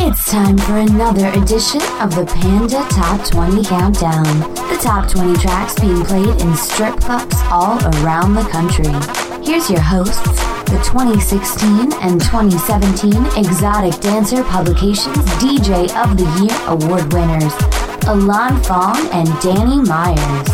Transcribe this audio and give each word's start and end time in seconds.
It's 0.00 0.30
time 0.30 0.56
for 0.56 0.76
another 0.76 1.26
edition 1.30 1.82
of 2.00 2.14
the 2.14 2.24
Panda 2.24 2.86
Top 2.88 3.28
20 3.28 3.64
Countdown. 3.64 4.22
The 4.54 4.78
top 4.80 5.10
20 5.10 5.36
tracks 5.40 5.74
being 5.80 6.04
played 6.04 6.40
in 6.40 6.54
strip 6.54 6.96
clubs 7.00 7.34
all 7.50 7.78
around 7.96 8.34
the 8.34 8.42
country. 8.42 8.86
Here's 9.44 9.68
your 9.68 9.80
hosts, 9.80 10.22
the 10.70 10.80
2016 10.84 11.92
and 11.94 12.20
2017 12.20 13.44
Exotic 13.44 14.00
Dancer 14.00 14.44
Publications 14.44 15.16
DJ 15.42 15.90
of 16.00 16.16
the 16.16 16.24
Year 16.38 16.56
award 16.68 17.12
winners, 17.12 17.52
Alon 18.06 18.62
Fong 18.62 18.96
and 19.12 19.28
Danny 19.40 19.82
Myers. 19.82 20.48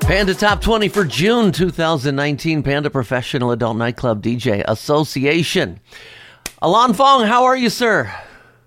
Panda 0.00 0.34
Top 0.34 0.60
20 0.60 0.88
for 0.88 1.04
June 1.04 1.52
2019 1.52 2.62
Panda 2.62 2.90
Professional 2.90 3.50
Adult 3.50 3.78
Nightclub 3.78 4.22
DJ 4.22 4.62
Association. 4.68 5.80
Alon 6.60 6.92
Fong, 6.92 7.24
how 7.24 7.44
are 7.44 7.56
you, 7.56 7.70
sir? 7.70 8.12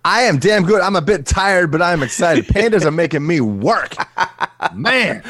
I 0.06 0.22
am 0.22 0.40
damn 0.40 0.64
good. 0.64 0.80
I'm 0.80 0.96
a 0.96 1.02
bit 1.02 1.26
tired, 1.26 1.72
but 1.72 1.82
I'm 1.82 2.02
excited. 2.02 2.46
Pandas 2.48 2.86
are 2.86 2.92
making 2.92 3.28
me 3.28 3.42
work. 3.42 3.96
Man. 4.74 5.22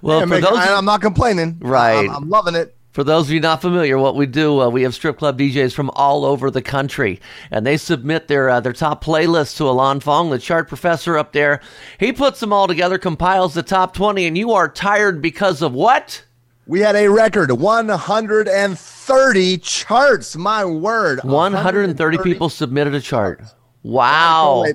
Well, 0.00 0.20
for 0.20 0.26
making, 0.26 0.44
those, 0.44 0.58
I, 0.58 0.78
am 0.78 0.86
not 0.86 1.02
complaining. 1.02 1.58
Right. 1.60 2.08
I'm, 2.08 2.10
I'm, 2.10 2.28
loving 2.30 2.54
it. 2.54 2.74
For 2.92 3.04
those 3.04 3.26
of 3.26 3.32
you 3.32 3.40
not 3.40 3.60
familiar, 3.60 3.98
what 3.98 4.16
we 4.16 4.24
do, 4.24 4.62
uh, 4.62 4.70
we 4.70 4.82
have 4.82 4.94
strip 4.94 5.18
club 5.18 5.38
DJs 5.38 5.74
from 5.74 5.90
all 5.90 6.24
over 6.24 6.50
the 6.50 6.62
country, 6.62 7.20
and 7.50 7.66
they 7.66 7.76
submit 7.76 8.26
their 8.26 8.48
uh, 8.48 8.60
their 8.60 8.72
top 8.72 9.04
playlists 9.04 9.58
to 9.58 9.64
Alon 9.68 10.00
Fong, 10.00 10.30
the 10.30 10.38
chart 10.38 10.66
professor 10.66 11.18
up 11.18 11.32
there. 11.32 11.60
He 12.00 12.12
puts 12.12 12.40
them 12.40 12.54
all 12.54 12.66
together, 12.66 12.96
compiles 12.96 13.52
the 13.52 13.62
top 13.62 13.92
20, 13.92 14.26
and 14.26 14.38
you 14.38 14.52
are 14.52 14.68
tired 14.68 15.20
because 15.20 15.60
of 15.60 15.74
what? 15.74 16.24
We 16.68 16.78
had 16.80 16.96
a 16.96 17.08
record 17.08 17.50
130 17.50 19.58
charts. 19.58 20.36
My 20.36 20.64
word. 20.66 21.24
130, 21.24 21.54
130 21.54 22.18
people 22.18 22.50
submitted 22.50 22.92
a 22.92 23.00
chart. 23.00 23.40
Wow. 23.82 24.66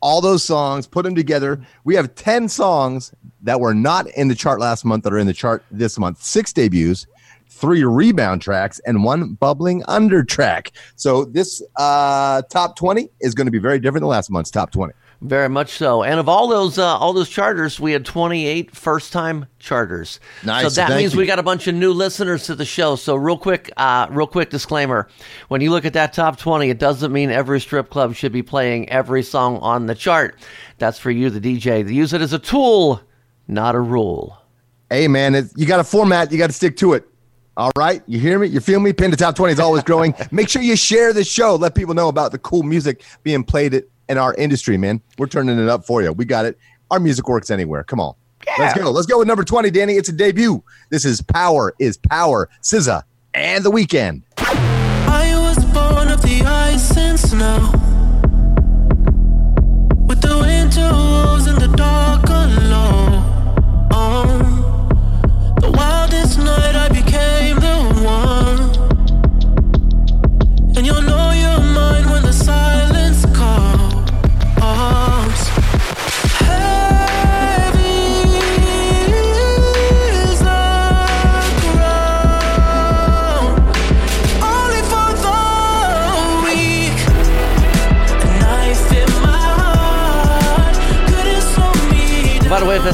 All 0.00 0.22
those 0.22 0.42
songs, 0.42 0.86
put 0.86 1.04
them 1.04 1.14
together. 1.14 1.60
We 1.84 1.94
have 1.94 2.14
10 2.14 2.48
songs 2.48 3.12
that 3.42 3.60
were 3.60 3.74
not 3.74 4.06
in 4.12 4.28
the 4.28 4.34
chart 4.34 4.60
last 4.60 4.86
month 4.86 5.04
that 5.04 5.12
are 5.12 5.18
in 5.18 5.26
the 5.26 5.34
chart 5.34 5.62
this 5.70 5.98
month. 5.98 6.22
Six 6.22 6.54
debuts, 6.54 7.06
three 7.50 7.84
rebound 7.84 8.40
tracks, 8.40 8.80
and 8.86 9.04
one 9.04 9.34
bubbling 9.34 9.82
under 9.88 10.24
track. 10.24 10.72
So 10.96 11.26
this 11.26 11.62
uh, 11.76 12.40
top 12.48 12.76
20 12.76 13.10
is 13.20 13.34
going 13.34 13.46
to 13.46 13.52
be 13.52 13.58
very 13.58 13.78
different 13.78 14.00
than 14.00 14.08
last 14.08 14.30
month's 14.30 14.50
top 14.50 14.72
20. 14.72 14.94
Very 15.22 15.48
much 15.48 15.70
so. 15.74 16.02
And 16.02 16.18
of 16.18 16.28
all 16.28 16.48
those 16.48 16.78
uh, 16.78 16.98
all 16.98 17.12
those 17.12 17.28
charters, 17.28 17.78
we 17.78 17.92
had 17.92 18.04
28 18.04 18.74
first 18.74 19.12
time 19.12 19.46
charters. 19.60 20.18
Nice. 20.44 20.64
So 20.64 20.70
that 20.70 20.88
Thank 20.88 20.98
means 20.98 21.12
you. 21.12 21.20
we 21.20 21.26
got 21.26 21.38
a 21.38 21.44
bunch 21.44 21.68
of 21.68 21.76
new 21.76 21.92
listeners 21.92 22.46
to 22.46 22.56
the 22.56 22.64
show. 22.64 22.96
So 22.96 23.14
real 23.14 23.38
quick, 23.38 23.70
uh, 23.76 24.08
real 24.10 24.26
quick 24.26 24.50
disclaimer: 24.50 25.08
when 25.46 25.60
you 25.60 25.70
look 25.70 25.84
at 25.84 25.92
that 25.92 26.12
top 26.12 26.38
20, 26.38 26.70
it 26.70 26.78
doesn't 26.80 27.12
mean 27.12 27.30
every 27.30 27.60
strip 27.60 27.88
club 27.88 28.16
should 28.16 28.32
be 28.32 28.42
playing 28.42 28.88
every 28.88 29.22
song 29.22 29.58
on 29.58 29.86
the 29.86 29.94
chart. 29.94 30.40
That's 30.78 30.98
for 30.98 31.12
you, 31.12 31.30
the 31.30 31.40
DJ. 31.40 31.86
To 31.86 31.94
use 31.94 32.12
it 32.12 32.20
as 32.20 32.32
a 32.32 32.38
tool, 32.40 33.00
not 33.46 33.76
a 33.76 33.80
rule. 33.80 34.36
Hey 34.90 35.06
man, 35.06 35.36
it, 35.36 35.46
you 35.54 35.66
got 35.66 35.78
a 35.78 35.84
format. 35.84 36.32
You 36.32 36.38
got 36.38 36.48
to 36.48 36.52
stick 36.52 36.76
to 36.78 36.94
it. 36.94 37.06
All 37.56 37.70
right, 37.76 38.02
you 38.08 38.18
hear 38.18 38.40
me? 38.40 38.48
You 38.48 38.58
feel 38.58 38.80
me? 38.80 38.92
Panda 38.92 39.16
Top 39.16 39.36
20 39.36 39.52
is 39.52 39.60
always 39.60 39.84
growing. 39.84 40.14
Make 40.32 40.48
sure 40.48 40.62
you 40.62 40.74
share 40.74 41.12
the 41.12 41.22
show. 41.22 41.54
Let 41.54 41.76
people 41.76 41.94
know 41.94 42.08
about 42.08 42.32
the 42.32 42.38
cool 42.38 42.62
music 42.64 43.04
being 43.22 43.44
played 43.44 43.74
at 43.74 43.84
in 44.08 44.18
our 44.18 44.34
industry, 44.34 44.76
man. 44.76 45.00
We're 45.18 45.26
turning 45.26 45.58
it 45.58 45.68
up 45.68 45.86
for 45.86 46.02
you. 46.02 46.12
We 46.12 46.24
got 46.24 46.44
it. 46.44 46.58
Our 46.90 47.00
music 47.00 47.28
works 47.28 47.50
anywhere. 47.50 47.84
Come 47.84 48.00
on. 48.00 48.14
Yeah. 48.46 48.54
Let's 48.58 48.78
go. 48.78 48.90
Let's 48.90 49.06
go 49.06 49.18
with 49.18 49.28
number 49.28 49.44
20, 49.44 49.70
Danny. 49.70 49.94
It's 49.94 50.08
a 50.08 50.12
debut. 50.12 50.62
This 50.90 51.04
is 51.04 51.22
Power 51.22 51.74
is 51.78 51.96
Power, 51.96 52.50
SZA, 52.62 53.04
and 53.34 53.64
The 53.64 53.70
Weeknd. 53.70 54.22
I 54.38 55.32
was 55.38 55.64
born 55.66 56.08
of 56.08 56.20
the 56.22 56.42
ice 56.44 56.96
and 56.96 57.18
snow. 57.18 57.70
With 60.06 60.20
the 60.20 60.36
winter 60.38 60.90
wolves 60.92 61.46
in 61.46 61.54
the 61.58 61.74
dark 61.76 62.11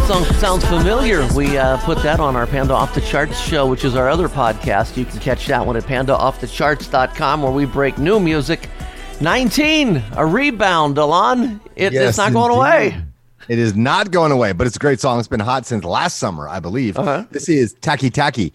song 0.08 0.24
sounds 0.36 0.64
familiar, 0.64 1.28
we 1.34 1.58
uh, 1.58 1.76
put 1.84 2.02
that 2.02 2.18
on 2.18 2.34
our 2.34 2.46
Panda 2.46 2.72
Off 2.72 2.94
the 2.94 3.00
Charts 3.02 3.38
show, 3.38 3.66
which 3.66 3.84
is 3.84 3.94
our 3.94 4.08
other 4.08 4.26
podcast. 4.26 4.96
You 4.96 5.04
can 5.04 5.20
catch 5.20 5.46
that 5.48 5.66
one 5.66 5.76
at 5.76 5.82
pandaoffthecharts.com 5.82 7.42
where 7.42 7.52
we 7.52 7.66
break 7.66 7.98
new 7.98 8.18
music. 8.18 8.70
19, 9.20 10.02
a 10.16 10.24
rebound, 10.24 10.96
Alon. 10.96 11.60
It, 11.76 11.92
Yes, 11.92 12.08
it's 12.08 12.16
not 12.16 12.32
going 12.32 12.52
indeed. 12.52 12.96
away. 12.96 13.04
It 13.48 13.58
is 13.58 13.76
not 13.76 14.10
going 14.10 14.32
away, 14.32 14.52
but 14.52 14.66
it's 14.66 14.76
a 14.76 14.78
great 14.78 14.98
song. 14.98 15.18
It's 15.18 15.28
been 15.28 15.40
hot 15.40 15.66
since 15.66 15.84
last 15.84 16.16
summer, 16.16 16.48
I 16.48 16.58
believe. 16.58 16.96
Uh-huh. 16.96 17.26
This 17.30 17.50
is 17.50 17.74
Taki 17.82 18.08
Taki. 18.08 18.54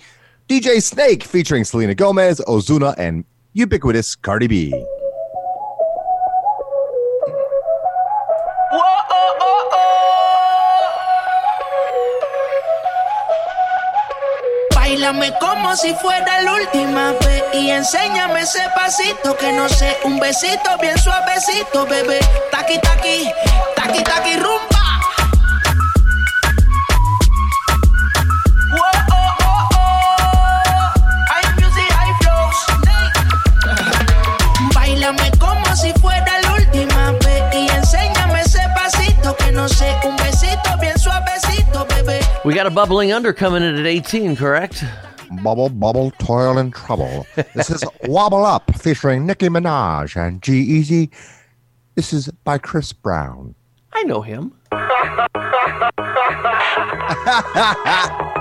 DJ 0.49 0.81
Snake 0.81 1.21
featuring 1.23 1.65
Selena 1.65 1.93
Gomez, 1.93 2.41
Ozuna, 2.47 2.95
and 2.97 3.25
ubiquitous 3.53 4.15
Cardi 4.15 4.47
B. 4.47 4.85
si 15.75 15.93
fuera 15.95 16.41
la 16.41 16.53
última 16.53 17.13
vez 17.13 17.43
y 17.53 17.71
enséñame 17.71 18.41
ese 18.41 18.61
pasito 18.75 19.35
que 19.37 19.51
no 19.53 19.67
sé, 19.67 19.97
un 20.03 20.19
besito 20.19 20.77
bien 20.79 20.97
suavecito, 20.97 21.85
bebé. 21.85 22.19
Taqui 22.51 22.77
taqui, 22.79 23.31
taqui 23.75 24.03
taqui 24.03 24.35
rumba. 24.35 24.83
Whoa, 28.71 28.91
oh, 29.11 29.37
oh, 29.41 29.69
oh. 29.75 29.83
We 42.45 42.53
got 42.53 42.67
a 42.67 42.69
bubbling 42.69 43.13
under 43.13 43.31
coming 43.31 43.63
in 43.63 43.75
at 43.79 43.87
18, 43.87 44.35
correct? 44.35 44.83
Bubble, 45.43 45.69
bubble, 45.69 46.11
toil 46.19 46.57
and 46.57 46.73
trouble. 46.73 47.25
This 47.55 47.69
is 47.69 47.83
Wobble 48.03 48.45
Up 48.45 48.75
featuring 48.75 49.25
Nicki 49.25 49.47
Minaj 49.47 50.15
and 50.15 50.41
G-Eazy. 50.41 51.09
This 51.95 52.13
is 52.13 52.29
by 52.43 52.57
Chris 52.57 52.93
Brown. 52.93 53.55
I 53.93 54.03
know 54.03 54.21
him. 54.21 54.53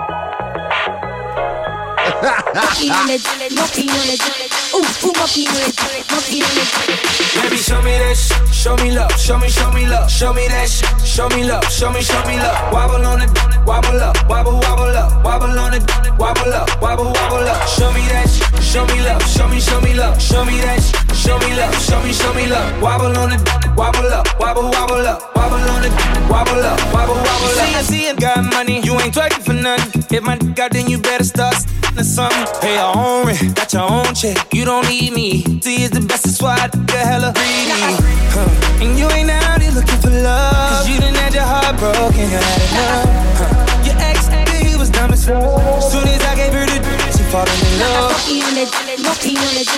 Baby, 7.42 7.56
show 7.58 7.82
me 7.82 7.98
that 7.98 8.14
sh- 8.14 8.54
show 8.54 8.76
me 8.76 8.92
love, 8.94 9.10
show 9.18 9.38
me, 9.38 9.48
show 9.48 9.70
me 9.72 9.86
love, 9.86 10.10
show 10.10 10.32
me 10.32 10.46
that 10.48 10.68
sh- 10.70 10.84
show 11.04 11.28
me 11.30 11.42
love, 11.44 11.64
show 11.72 11.90
me, 11.90 12.00
show 12.02 12.22
me 12.26 12.38
love. 12.38 12.72
Wobble 12.72 13.04
on 13.06 13.22
it, 13.22 13.30
wobble 13.66 13.98
up, 14.00 14.14
wobble, 14.28 14.54
wobble 14.62 14.94
up, 14.94 15.24
wobble 15.24 15.58
on 15.58 15.74
it, 15.74 15.82
wobble 16.18 16.52
up, 16.54 16.70
wobble, 16.80 17.10
wobble 17.10 17.42
up. 17.48 17.66
Show 17.68 17.90
me 17.92 18.06
that 18.14 18.28
sh- 18.30 18.46
show 18.62 18.86
me 18.86 19.02
love, 19.02 19.22
show 19.26 19.48
me, 19.48 19.58
show 19.60 19.80
me 19.80 19.94
love, 19.94 20.20
show 20.22 20.44
me 20.44 20.60
that 20.62 20.78
sh- 20.78 20.94
show 21.18 21.38
me 21.38 21.54
love, 21.56 21.74
show 21.82 22.00
me, 22.02 22.12
show 22.12 22.32
me 22.34 22.46
love. 22.46 22.70
Wobble 22.82 23.16
on 23.18 23.32
it, 23.32 23.42
wobble 23.76 24.06
up, 24.14 24.26
wobble, 24.38 24.70
wobble 24.70 25.06
up, 25.06 25.34
wobble 25.34 25.58
on 25.74 25.82
it, 25.84 25.92
wobble 26.30 26.62
up, 26.62 26.78
wobble, 26.94 27.14
wobble 27.18 27.50
up. 27.50 27.66
See, 27.66 27.74
I 27.74 27.82
see 27.82 28.04
it, 28.06 28.20
got 28.20 28.44
money, 28.44 28.80
you 28.80 28.94
ain't 29.00 29.12
twerking 29.14 29.42
for 29.44 29.54
nothing. 29.54 30.04
If 30.16 30.22
my 30.22 30.36
dick 30.38 30.58
out, 30.60 30.70
then 30.70 30.88
you 30.88 30.98
better 30.98 31.24
start 31.24 31.56
to 31.96 32.04
something. 32.04 32.46
Pay 32.60 32.74
your 32.74 32.96
own 32.96 33.26
rent, 33.26 33.56
got 33.56 33.72
your 33.72 33.82
own 33.82 34.14
check. 34.14 34.52
You 34.52 34.64
don't 34.64 34.88
need 34.88 35.12
me. 35.12 35.42
See, 35.60 35.84
it's 35.84 35.94
the 35.94 36.00
best, 36.00 36.24
that's 36.24 36.40
why 36.40 36.56
I 36.60 36.68
get 36.68 37.06
hella 37.06 37.32
greedy. 37.34 38.08
Huh. 38.32 38.48
And 38.80 38.98
you 38.98 39.06
ain't 39.10 39.28
out 39.28 39.60
here 39.60 39.72
looking 39.72 40.00
for 40.00 40.08
love. 40.08 40.52
Cause 40.54 40.88
you 40.88 40.98
done 40.98 41.12
had 41.14 41.34
your 41.34 41.42
heart 41.42 41.76
broken, 41.76 42.16
you 42.16 42.40
had 42.40 42.62
enough. 42.72 43.04
Huh. 43.36 43.84
Your 43.84 43.96
ex, 44.00 44.26
he 44.66 44.74
was 44.74 44.88
dumb 44.88 45.12
as 45.12 45.26
fuck. 45.26 45.82
Soon 45.82 46.08
as 46.08 46.22
I 46.22 46.34
gave 46.34 46.54
her 46.54 46.64
the 46.64 47.01
falling 47.32 47.60
in 47.64 47.78
love. 47.80 48.12
On 48.12 48.56
it, 48.60 48.68
monkey 49.02 49.34
on 49.36 49.56
it. 49.56 49.68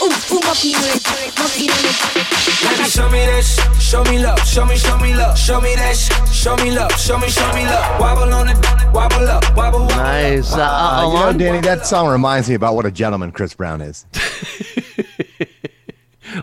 Ooh, 0.00 0.08
ooh, 0.34 0.40
monkey 0.40 0.72
on 0.74 0.88
it, 0.88 1.04
monkey. 1.38 1.68
Baby, 1.68 2.84
show 2.88 3.08
me 3.10 3.20
that 3.26 3.42
sh- 3.44 3.82
show 3.82 4.02
me 4.04 4.18
love, 4.22 4.38
show 4.46 4.64
me, 4.64 4.76
show 4.76 4.96
me 4.98 5.14
love, 5.14 5.38
show 5.38 5.60
me 5.60 5.74
that 5.76 5.94
sh- 5.96 6.10
show 6.34 6.56
me 6.56 6.70
love, 6.72 6.92
show 6.98 7.18
me, 7.18 7.28
show 7.28 7.52
me 7.54 7.64
love. 7.66 8.00
Wobble 8.00 8.32
on 8.32 8.48
it, 8.48 8.56
wobble 8.94 9.28
up, 9.28 9.44
wobble, 9.56 9.80
wobble. 9.80 9.96
Nice. 9.96 10.52
Uh, 10.54 10.62
Uh, 10.62 11.06
you 11.12 11.32
know, 11.32 11.38
Danny, 11.38 11.60
that 11.60 11.86
song 11.86 12.08
reminds 12.08 12.48
me 12.48 12.54
about 12.54 12.74
what 12.74 12.86
a 12.86 12.90
gentleman 12.90 13.30
Chris 13.32 13.54
Brown 13.54 13.80
is. 13.82 14.06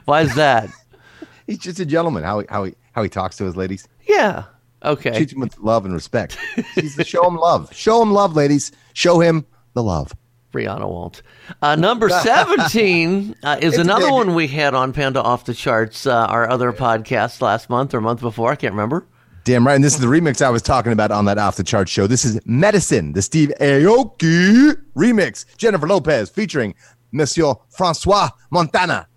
Why 0.06 0.22
is 0.22 0.36
that? 0.36 0.70
He's 1.48 1.58
just 1.58 1.80
a 1.80 1.86
gentleman. 1.86 2.24
How 2.24 2.40
he, 2.40 2.46
how 2.50 2.64
he 2.66 2.76
how 2.92 3.02
he 3.02 3.10
talks 3.10 3.38
to 3.38 3.46
his 3.46 3.56
ladies. 3.56 3.88
Yeah. 4.08 4.44
Okay. 4.84 5.12
Treats 5.12 5.34
them 5.34 5.42
with 5.42 5.58
love 5.58 5.84
and 5.86 5.94
respect. 5.94 6.38
He's 6.76 6.96
the 6.96 7.04
show 7.04 7.28
him 7.28 7.36
love. 7.38 7.74
Show 7.74 8.02
him 8.02 8.12
love, 8.14 8.36
ladies. 8.36 8.72
Show 8.94 9.20
him 9.20 9.46
the 9.74 9.82
love. 9.84 10.14
Brianna 10.52 10.90
won't. 10.90 11.22
Uh, 11.62 11.76
number 11.76 12.10
17 12.64 13.36
uh, 13.44 13.58
is 13.62 13.74
It's 13.74 13.78
another 13.78 14.06
big- 14.06 14.14
one 14.14 14.36
we 14.36 14.48
had 14.48 14.74
on 14.74 14.94
Panda 14.94 15.22
Off 15.22 15.46
the 15.46 15.54
Charts, 15.54 16.06
uh, 16.08 16.26
our 16.26 16.50
other 16.50 16.72
podcast 16.74 17.42
last 17.42 17.70
month 17.70 17.94
or 17.94 18.02
month 18.02 18.22
before. 18.22 18.52
I 18.52 18.56
can't 18.56 18.74
remember. 18.74 19.06
Damn 19.46 19.66
right. 19.66 19.74
And 19.76 19.84
this 19.84 19.96
is 19.96 20.00
the 20.00 20.08
remix 20.08 20.42
I 20.42 20.50
was 20.50 20.62
talking 20.62 20.92
about 20.92 21.12
on 21.12 21.26
that 21.26 21.38
off 21.38 21.56
the 21.56 21.64
chart 21.64 21.90
show. 21.90 22.06
This 22.08 22.24
is 22.26 22.40
Medicine, 22.46 23.14
the 23.14 23.22
Steve 23.22 23.52
Aoki 23.60 24.76
remix. 24.96 25.46
Jennifer 25.58 25.88
Lopez 25.88 26.30
featuring 26.30 26.76
Monsieur 27.12 27.54
Francois 27.70 28.30
Montana. 28.52 29.08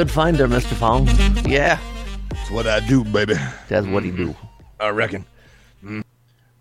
Good 0.00 0.06
remix. 0.08 0.10
Find 0.12 0.36
there, 0.38 0.48
Mr. 0.48 0.72
Fong. 0.76 1.06
Yeah. 1.46 1.78
That's 2.30 2.50
what 2.50 2.66
I 2.66 2.80
do, 2.80 3.04
baby. 3.04 3.34
That's 3.68 3.86
what 3.86 4.02
he 4.02 4.10
do. 4.10 4.34
I 4.78 4.88
reckon. 4.88 5.26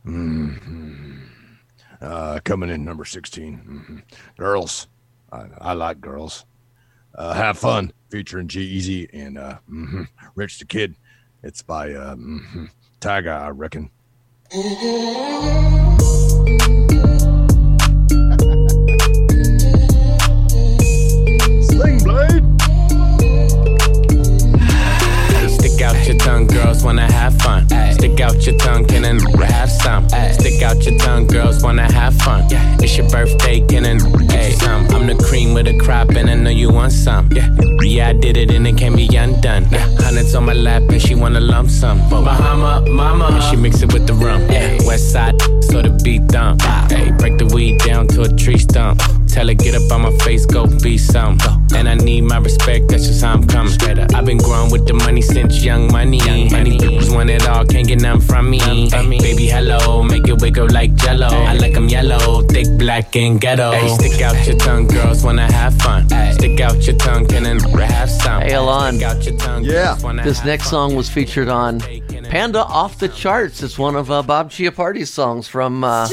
Mm. 0.05 1.19
Uh, 2.01 2.39
coming 2.43 2.69
in 2.69 2.83
number 2.83 3.05
16. 3.05 3.61
Mhm. 3.65 4.03
Girls. 4.37 4.87
I, 5.31 5.45
I 5.59 5.71
like 5.73 6.01
girls. 6.01 6.45
Uh, 7.15 7.33
Have 7.33 7.57
Fun 7.57 7.93
featuring 8.09 8.49
G-Eazy 8.49 9.07
and 9.13 9.37
uh, 9.37 9.59
mhm, 9.71 10.07
Rich 10.35 10.59
the 10.59 10.65
Kid. 10.65 10.95
It's 11.41 11.61
by 11.61 11.93
uh, 11.93 12.15
mhm, 12.15 12.69
Tyga, 12.99 13.39
I 13.41 13.49
reckon. 13.49 13.89
Hundreds 40.29 40.35
on 40.35 40.45
my 40.45 40.53
lap, 40.53 40.83
and 40.89 41.01
she 41.01 41.15
wanna 41.15 41.39
lump 41.39 41.69
sum. 41.69 41.97
Bahama, 42.09 42.81
mama, 42.89 43.29
and 43.31 43.43
she 43.43 43.55
mix 43.55 43.81
it 43.81 43.93
with 43.93 44.07
the 44.07 44.13
rum. 44.13 44.41
Yeah, 44.49 44.77
West 44.85 45.11
side, 45.11 45.39
so 45.63 45.81
the 45.81 45.89
beat 46.03 46.27
dump. 46.27 46.61
Hey, 46.89 47.11
break 47.17 47.37
the 47.37 47.45
weed 47.45 47.79
down 47.79 48.07
to 48.09 48.21
a 48.21 48.27
tree 48.27 48.57
stump. 48.57 49.01
Tell 49.27 49.47
her 49.47 49.53
get 49.53 49.75
up 49.75 49.91
on 49.91 50.01
my 50.01 50.11
face, 50.23 50.45
go 50.45 50.65
be 50.65 50.97
some. 50.97 51.37
And 51.75 51.87
I 51.87 51.95
need 51.95 52.21
my 52.21 52.37
respect, 52.39 52.89
that's 52.89 53.07
just 53.07 53.23
how 53.23 53.33
I'm 53.33 53.45
coming. 53.45 53.73
I've 54.15 54.25
been 54.25 54.37
growing 54.37 54.71
with 54.71 54.87
the 54.87 54.93
money 54.93 55.21
since 55.21 55.63
young 55.63 55.91
money. 55.91 56.19
Money 56.49 56.77
bitches 56.77 57.13
want 57.13 57.29
it 57.29 57.47
all, 57.47 57.65
can't 57.65 57.87
get 57.87 58.01
none 58.01 58.19
from 58.21 58.49
me. 58.49 58.59
Ay, 58.61 58.89
baby, 59.19 59.47
hello, 59.47 60.03
make 60.03 60.27
it 60.27 60.41
wiggle 60.41 60.67
like 60.71 60.93
jello. 60.95 61.27
I 61.27 61.53
like 61.53 61.75
'em 61.75 61.87
yellow, 61.87 62.41
thick, 62.43 62.67
black, 62.77 63.15
and 63.15 63.39
ghetto. 63.39 63.71
Ay, 63.71 63.87
stick 63.87 64.21
out 64.21 64.47
your 64.47 64.57
tongue, 64.57 64.87
girls 64.87 65.23
wanna 65.23 65.51
have 65.51 65.75
fun. 65.81 66.07
Stick 66.33 66.59
out 66.59 66.85
your 66.85 66.95
tongue, 66.97 67.25
can 67.27 67.45
and 67.45 67.61
have 67.79 68.09
some. 68.09 68.41
Hey, 68.41 68.53
Alon. 68.53 68.95
Stick 68.95 69.07
out 69.07 69.25
your 69.25 69.37
tongue, 69.37 69.63
Yeah. 69.63 69.95
This 70.23 70.43
next 70.43 70.65
fun. 70.65 70.89
song 70.89 70.95
was 70.95 71.09
featured 71.09 71.49
on 71.49 71.81
Panda 72.29 72.63
Off 72.63 72.97
the 72.99 73.07
Charts. 73.09 73.63
It's 73.63 73.77
one 73.79 73.95
of 73.95 74.09
uh, 74.11 74.21
Bob 74.23 74.51
Chiappardi's 74.51 75.09
songs 75.09 75.47
from. 75.47 75.83
Uh, 75.83 76.07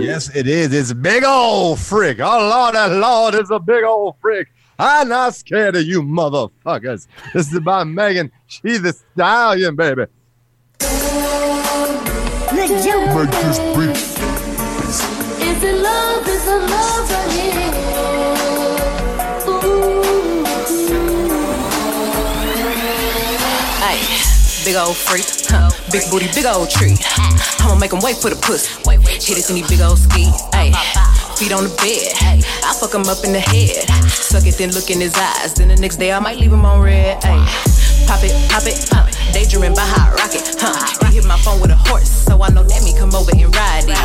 Yes, 0.00 0.34
it 0.34 0.46
is. 0.46 0.72
It's 0.72 0.90
a 0.90 0.94
big 0.94 1.24
old 1.24 1.78
frick. 1.78 2.20
Oh, 2.20 2.48
Lord, 2.48 2.74
that 2.74 2.92
Lord 2.92 3.34
is 3.34 3.50
a 3.50 3.58
big 3.58 3.84
old 3.84 4.16
frick. 4.20 4.48
I'm 4.78 5.08
not 5.08 5.34
scared 5.34 5.74
of 5.74 5.82
you 5.82 6.02
motherfuckers. 6.02 7.08
This 7.34 7.52
is 7.52 7.60
by 7.60 7.82
Megan. 7.84 8.30
She's 8.46 8.80
the 8.80 8.92
stallion, 8.92 9.74
baby. 9.74 10.06
Make 12.54 12.68
this 13.30 13.58
beat. 13.76 13.96
Is 15.44 15.62
it 15.64 15.82
love? 15.82 16.28
Is 16.28 16.46
it 16.46 16.70
love 16.70 17.37
big 24.68 24.76
old 24.76 24.96
freak, 24.96 25.24
huh? 25.48 25.72
big 25.88 26.04
booty, 26.12 26.28
big 26.36 26.44
old 26.44 26.68
tree. 26.68 26.92
I'ma 27.64 27.80
make 27.80 27.88
him 27.88 28.04
wait 28.04 28.20
for 28.20 28.28
the 28.28 28.36
pussy. 28.36 28.68
Hit 29.16 29.40
it 29.40 29.48
in 29.48 29.56
these 29.56 29.64
big 29.64 29.80
old 29.80 29.96
ski. 29.96 30.28
Feet 31.40 31.56
on 31.56 31.64
the 31.64 31.72
bed. 31.80 32.12
I 32.68 32.76
fuck 32.76 32.92
him 32.92 33.08
up 33.08 33.24
in 33.24 33.32
the 33.32 33.40
head. 33.40 33.88
Suck 34.12 34.44
it, 34.44 34.60
then 34.60 34.76
look 34.76 34.92
in 34.92 35.00
his 35.00 35.16
eyes. 35.16 35.56
Then 35.56 35.72
the 35.72 35.76
next 35.80 35.96
day 35.96 36.12
I 36.12 36.20
might 36.20 36.36
leave 36.36 36.52
him 36.52 36.68
on 36.68 36.84
red. 36.84 37.16
Ay, 37.24 37.40
pop 38.04 38.20
it, 38.20 38.36
pop 38.52 38.68
it, 38.68 38.76
pop 38.92 39.08
it. 39.08 39.16
Daydreaming 39.32 39.72
by 39.72 39.88
hot 39.88 40.12
rocket, 40.20 40.44
huh? 40.60 40.76
He 41.08 41.16
hit 41.16 41.24
my 41.24 41.40
phone 41.40 41.64
with 41.64 41.72
a 41.72 41.80
horse, 41.88 42.28
so 42.28 42.36
I 42.36 42.52
know 42.52 42.60
that 42.60 42.84
me 42.84 42.92
come 42.92 43.16
over 43.16 43.32
and 43.32 43.48
ride 43.56 43.88
it. 43.88 43.96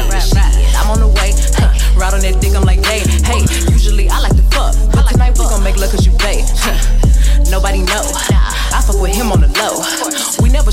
I'm 0.79 0.87
on 0.95 1.03
the 1.03 1.11
way, 1.11 1.35
huh? 1.59 1.75
Ride 1.99 2.15
on 2.15 2.23
that 2.23 2.39
dick, 2.39 2.55
I'm 2.55 2.63
like, 2.63 2.79
hey, 2.87 3.03
hey. 3.27 3.43
Usually 3.67 4.07
I 4.07 4.23
like 4.23 4.35
to 4.39 4.45
fuck, 4.55 4.79
but 4.95 5.11
tonight 5.11 5.35
we 5.35 5.43
gon' 5.43 5.59
make 5.59 5.75
love 5.75 5.91
'cause 5.91 6.07
you 6.07 6.15
pay. 6.23 6.39
Nobody 7.51 7.83
know. 7.83 8.01
I 8.73 8.81
fuck 8.81 8.99
with 8.99 9.13
him 9.13 9.31
on 9.31 9.41
the 9.41 9.51
low. 9.59 9.83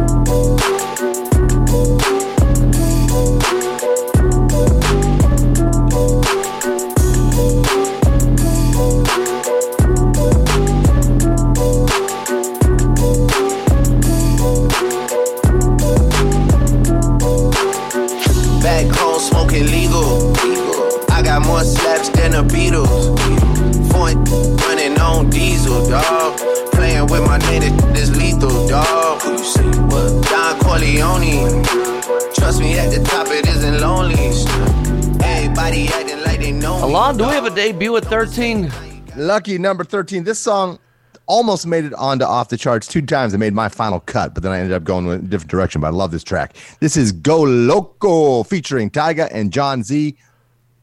13? 38.05 38.73
Lucky 39.17 39.59
number 39.59 39.85
13. 39.85 40.25
This 40.25 40.39
song 40.39 40.79
almost 41.27 41.67
made 41.67 41.85
it 41.85 41.95
onto 41.95 42.25
off 42.25 42.49
the 42.49 42.57
charts 42.57 42.87
two 42.87 43.03
times. 43.03 43.35
It 43.35 43.39
made 43.39 43.55
my 43.55 43.69
final 43.69 44.01
cut, 44.01 44.35
but 44.35 44.43
then 44.43 44.53
I 44.53 44.59
ended 44.59 44.73
up 44.73 44.85
going 44.85 45.07
in 45.07 45.13
a 45.13 45.19
different 45.19 45.51
direction. 45.51 45.81
But 45.81 45.89
I 45.89 45.91
love 45.91 46.11
this 46.11 46.25
track. 46.25 46.57
This 46.81 46.97
is 46.97 47.13
Go 47.13 47.43
Loco 47.43 48.43
featuring 48.43 48.91
Tyga 48.91 49.29
and 49.31 49.53
Jon 49.53 49.83
Z 49.83 50.17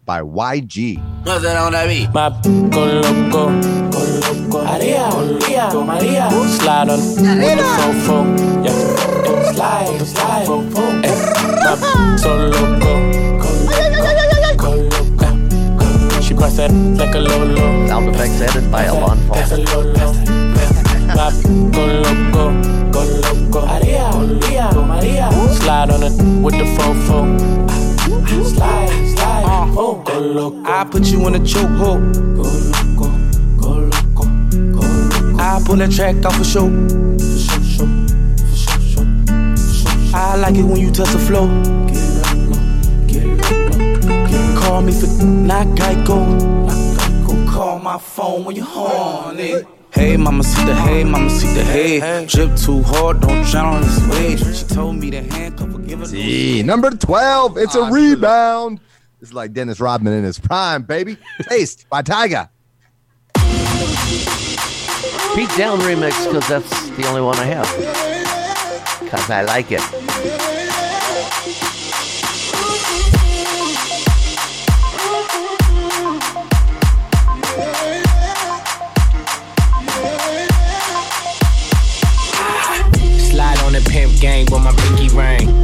by 0.05 0.21
YG. 0.21 0.97
What's 1.25 1.43
that 1.43 1.57
on 1.57 1.73
that 1.73 1.87
beat? 1.87 2.11
My 2.13 2.29
go 2.69 2.85
loco, 3.01 3.61
go 3.91 3.99
loco. 3.99 4.63
Maria, 4.63 5.09
Maria, 5.09 5.73
Maria. 5.73 6.29
Slide 6.49 6.89
on 6.89 6.99
with 6.99 7.17
the 7.17 7.63
fofo. 7.77 8.65
Yeah, 8.65 8.71
yeah. 8.71 9.51
slide, 9.53 10.01
slide, 10.07 10.47
fofo. 10.47 11.03
Eh, 11.03 11.15
my 11.63 12.15
so 12.17 12.35
loco, 12.47 13.30
Sound 16.61 18.09
effects 18.09 18.39
added 18.39 18.71
by 18.71 18.83
Alon 18.83 19.17
That's 19.29 19.51
a 19.51 19.57
Paul. 19.63 19.83
lolo. 19.83 20.13
Go 21.71 21.85
loco, 21.87 22.43
go 22.91 23.01
loco. 23.01 23.65
Maria, 23.65 24.11
Maria, 24.13 24.71
Maria. 24.71 25.31
Slide 25.55 25.89
on 25.89 26.03
it 26.03 26.13
with 26.43 26.53
the 26.53 26.65
fofo. 26.77 27.19
Slide, 28.45 29.07
slide, 29.09 29.73
oh, 29.75 30.03
go 30.05 30.19
loco. 30.19 30.63
I 30.63 30.83
put 30.83 31.07
you 31.07 31.25
in 31.27 31.33
a 31.33 31.39
chokehold. 31.39 32.13
Go 32.35 32.43
loco, 32.43 33.09
go 33.59 33.69
loco, 33.79 34.25
go 34.71 34.81
loco. 34.85 35.37
I 35.41 35.59
pull 35.65 35.77
that 35.77 35.91
track 35.91 36.23
off 36.25 36.39
a 36.39 36.43
show. 36.45 36.69
For 36.69 37.39
sure, 37.39 37.63
sure, 37.63 37.87
for 38.37 38.55
sure, 38.55 38.81
sure, 38.81 39.07
for 39.17 39.57
sure, 39.57 39.97
sure. 39.97 40.15
I 40.15 40.35
like 40.35 40.53
it 40.55 40.63
when 40.63 40.79
you 40.79 40.91
touch 40.91 41.09
the 41.09 41.17
flow. 41.17 41.47
Get 41.87 41.97
Call 44.59 44.81
me 44.81 44.91
for 44.91 45.23
not 45.23 45.67
Geico. 45.77 46.07
low. 46.09 47.25
Go 47.27 47.51
Call 47.51 47.79
my 47.79 47.97
phone 47.97 48.45
when 48.45 48.55
you're 48.55 48.65
horny. 48.65 49.63
Hey, 49.93 50.15
mama, 50.15 50.43
see 50.43 50.65
the 50.65 50.73
hey, 50.73 51.03
mama, 51.03 51.29
see 51.29 51.53
the 51.53 51.63
hey. 51.63 52.25
Drip 52.25 52.55
too 52.55 52.81
hard, 52.81 53.19
don't 53.19 53.45
drown 53.45 53.75
on 53.75 53.81
this 53.81 54.07
wave. 54.07 54.55
She 54.55 54.65
told 54.65 54.95
me 54.95 55.11
to 55.11 55.21
handcuff 55.21 55.71
her, 55.73 55.79
give 55.79 55.99
her 55.99 56.05
Z, 56.05 56.63
number 56.63 56.91
12. 56.91 57.57
It's 57.57 57.75
a 57.75 57.81
ah, 57.81 57.89
rebound. 57.89 58.79
It's 59.21 59.33
like 59.33 59.53
Dennis 59.53 59.79
Rodman 59.79 60.13
in 60.13 60.23
his 60.23 60.39
prime, 60.39 60.83
baby. 60.83 61.17
Taste 61.49 61.87
by 61.89 62.01
Tyga. 62.01 62.49
Pete 65.35 65.49
Down 65.57 65.79
remix 65.79 66.25
because 66.25 66.47
that's 66.47 66.89
the 66.91 67.05
only 67.07 67.21
one 67.21 67.37
I 67.37 67.45
have. 67.45 67.67
Because 68.99 69.29
I 69.29 69.43
like 69.43 69.71
it. 69.71 69.81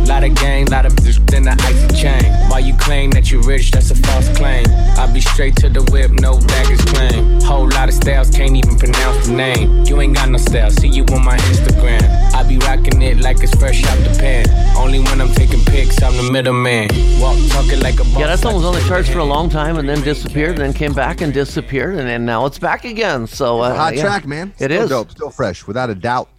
Lot 0.08 0.24
of 0.24 0.36
gang, 0.36 0.66
lot 0.68 0.86
of 0.86 0.94
bitch, 0.94 1.20
then 1.30 1.44
the 1.44 1.52
icy 1.52 2.02
chain. 2.02 2.24
While 2.50 2.62
you 2.62 2.74
claim 2.78 3.12
that 3.12 3.30
you 3.30 3.42
rich, 3.42 3.72
that's 3.72 3.92
a 3.92 3.96
false 3.96 4.30
claim. 4.38 4.66
I 4.98 5.12
be 5.14 5.20
straight 5.20 5.58
to 5.58 5.70
the 5.70 5.84
whip, 5.92 6.12
no 6.22 6.40
baggage 6.40 6.80
claim. 6.88 7.42
Whole 7.42 7.68
lot 7.70 7.90
of 7.90 7.94
styles, 7.94 8.30
can't 8.30 8.56
even 8.56 8.78
pronounce 8.78 9.28
the 9.28 9.34
name. 9.34 9.84
You 9.86 10.00
ain't 10.00 10.16
got 10.16 10.30
no 10.30 10.38
style, 10.38 10.72
see 10.72 10.88
you 10.88 11.04
on 11.12 11.26
my 11.26 11.38
Instagram. 11.38 12.02
I 12.34 12.44
be 12.48 12.58
rocking 12.60 13.02
it 13.02 13.20
like 13.20 13.44
it's 13.44 13.54
fresh 13.60 13.84
out 13.86 13.98
the 13.98 14.18
pan. 14.18 14.48
Only 14.78 15.00
when 15.00 15.20
I'm 15.20 15.34
taking 15.34 15.64
pics, 15.66 16.02
I'm 16.02 16.16
the 16.16 16.32
middleman. 16.32 16.88
Walk 17.20 17.38
talking 17.50 17.82
like 17.82 17.96
a 17.96 18.06
boss. 18.06 18.18
Yeah, 18.18 18.28
that 18.28 18.40
song 18.40 18.56
was 18.56 18.64
on 18.64 18.76
the 18.76 18.82
charts 18.88 19.10
for 19.10 19.20
a 19.20 19.26
long 19.26 19.50
time 19.50 19.78
and 19.78 19.88
then 19.90 20.02
disappeared, 20.02 20.52
and 20.52 20.60
then 20.60 20.74
came 20.74 20.94
back 20.94 21.20
and 21.20 21.34
disappeared, 21.34 21.96
and, 21.96 22.08
and 22.08 22.26
now 22.26 22.46
it's 22.46 22.58
back 22.60 22.86
again. 22.86 23.28
So 23.28 23.60
uh, 23.60 23.76
Hot 23.76 23.94
yeah. 23.96 24.04
track, 24.04 24.26
man. 24.26 24.54
It 24.58 24.72
still 24.72 24.84
is. 24.84 24.90
dope, 24.90 25.12
still 25.12 25.32
fresh, 25.32 25.68
without 25.68 25.90
a 25.90 25.96
doubt. 25.96 26.30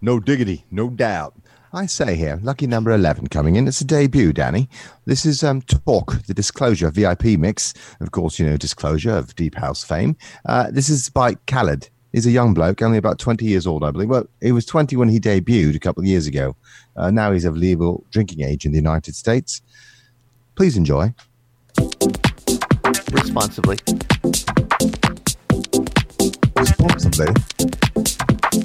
No 0.00 0.18
diggity, 0.18 0.64
no 0.70 0.90
doubt. 0.90 1.34
I 1.72 1.86
say 1.86 2.14
here, 2.14 2.38
lucky 2.42 2.66
number 2.66 2.92
11 2.92 3.26
coming 3.26 3.56
in. 3.56 3.66
It's 3.66 3.80
a 3.80 3.84
debut, 3.84 4.32
Danny. 4.32 4.68
This 5.04 5.26
is 5.26 5.42
um, 5.42 5.62
Talk, 5.62 6.22
the 6.26 6.34
Disclosure 6.34 6.90
VIP 6.90 7.38
mix. 7.38 7.74
Of 8.00 8.12
course, 8.12 8.38
you 8.38 8.46
know, 8.46 8.56
Disclosure 8.56 9.16
of 9.16 9.34
Deep 9.34 9.56
House 9.56 9.82
fame. 9.82 10.16
Uh, 10.44 10.70
this 10.70 10.88
is 10.88 11.08
by 11.08 11.34
Khalid. 11.46 11.88
He's 12.12 12.26
a 12.26 12.30
young 12.30 12.54
bloke, 12.54 12.82
only 12.82 12.98
about 12.98 13.18
20 13.18 13.44
years 13.44 13.66
old, 13.66 13.84
I 13.84 13.90
believe. 13.90 14.08
Well, 14.08 14.26
he 14.40 14.52
was 14.52 14.64
20 14.64 14.96
when 14.96 15.08
he 15.08 15.18
debuted 15.18 15.74
a 15.74 15.80
couple 15.80 16.02
of 16.02 16.06
years 16.06 16.26
ago. 16.26 16.56
Uh, 16.96 17.10
now 17.10 17.32
he's 17.32 17.44
of 17.44 17.56
legal 17.56 18.04
drinking 18.10 18.42
age 18.42 18.64
in 18.64 18.72
the 18.72 18.78
United 18.78 19.14
States. 19.14 19.60
Please 20.54 20.76
enjoy. 20.76 21.12
responsibly. 23.10 23.76
Responsibly. 26.56 27.26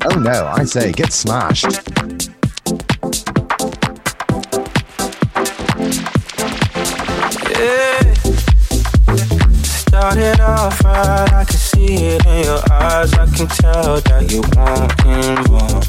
Oh 0.06 0.20
no, 0.20 0.48
I 0.56 0.64
say, 0.66 0.92
get 0.92 1.12
smashed. 1.12 1.66
I 11.42 11.44
can 11.44 11.58
see 11.58 11.96
it 11.96 12.26
in 12.26 12.44
your 12.44 12.62
eyes. 12.72 13.14
I 13.14 13.26
can 13.26 13.48
tell 13.48 14.00
that 14.02 14.32
you 14.32 14.42
want 14.54 14.94
more. 15.50 15.82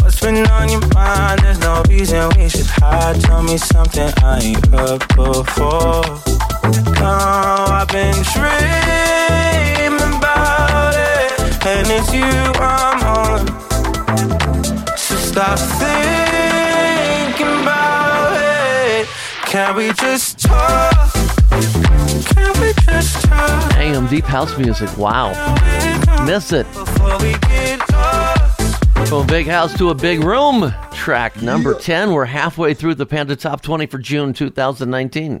What's 0.00 0.20
been 0.20 0.46
on 0.46 0.68
your 0.70 0.86
mind? 0.94 1.40
There's 1.40 1.60
no 1.60 1.82
reason 1.88 2.30
we 2.38 2.48
should 2.48 2.66
hide. 2.66 3.20
Tell 3.20 3.42
me 3.42 3.58
something 3.58 4.10
I 4.22 4.40
ain't 4.40 4.66
heard 4.68 5.06
before. 5.08 6.04
Now 7.00 7.66
I've 7.66 7.88
been 7.88 8.14
dreaming 8.32 10.00
about 10.16 10.94
it, 10.94 11.66
and 11.66 11.86
it's 11.90 12.12
you 12.14 12.22
I'm 12.62 13.02
on. 13.04 14.77
So 15.38 15.44
stop 15.44 15.58
thinking 15.78 17.46
about 17.62 18.32
it. 18.34 19.06
Can 19.46 19.76
we 19.76 19.92
just 19.92 20.40
talk? 20.40 21.12
Can 21.12 22.60
we 22.60 22.72
just 22.72 23.24
talk? 23.24 23.76
AM 23.76 24.08
Deep 24.08 24.24
House 24.24 24.58
music. 24.58 24.88
Wow. 24.98 25.28
Miss 26.26 26.52
it. 26.52 26.66
Before 26.72 27.18
we 27.20 27.34
get 27.38 27.78
lost. 27.92 28.84
From 29.08 29.22
a 29.22 29.26
big 29.26 29.46
house 29.46 29.78
to 29.78 29.90
a 29.90 29.94
big 29.94 30.24
room. 30.24 30.74
Track 30.92 31.40
number 31.40 31.74
10. 31.74 32.12
We're 32.12 32.24
halfway 32.24 32.74
through 32.74 32.96
the 32.96 33.06
Panda 33.06 33.36
Top 33.36 33.60
20 33.60 33.86
for 33.86 33.98
June 33.98 34.32
2019. 34.32 35.40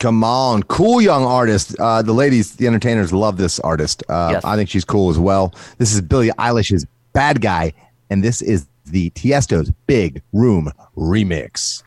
Come 0.00 0.24
on, 0.24 0.64
cool 0.64 1.00
young 1.00 1.22
artist. 1.22 1.76
Uh, 1.78 2.02
the 2.02 2.12
ladies, 2.12 2.56
the 2.56 2.66
entertainers, 2.66 3.12
love 3.12 3.36
this 3.36 3.60
artist. 3.60 4.02
Uh, 4.08 4.30
Yes. 4.32 4.44
I 4.44 4.56
think 4.56 4.68
she's 4.68 4.84
cool 4.84 5.08
as 5.08 5.20
well. 5.20 5.54
This 5.78 5.94
is 5.94 6.00
Billie 6.00 6.30
Eilish's 6.30 6.84
"Bad 7.12 7.40
Guy," 7.40 7.74
and 8.10 8.24
this 8.24 8.42
is 8.42 8.66
the 8.90 9.10
Tiesto's 9.10 9.70
Big 9.86 10.22
Room 10.32 10.72
Remix. 10.96 11.82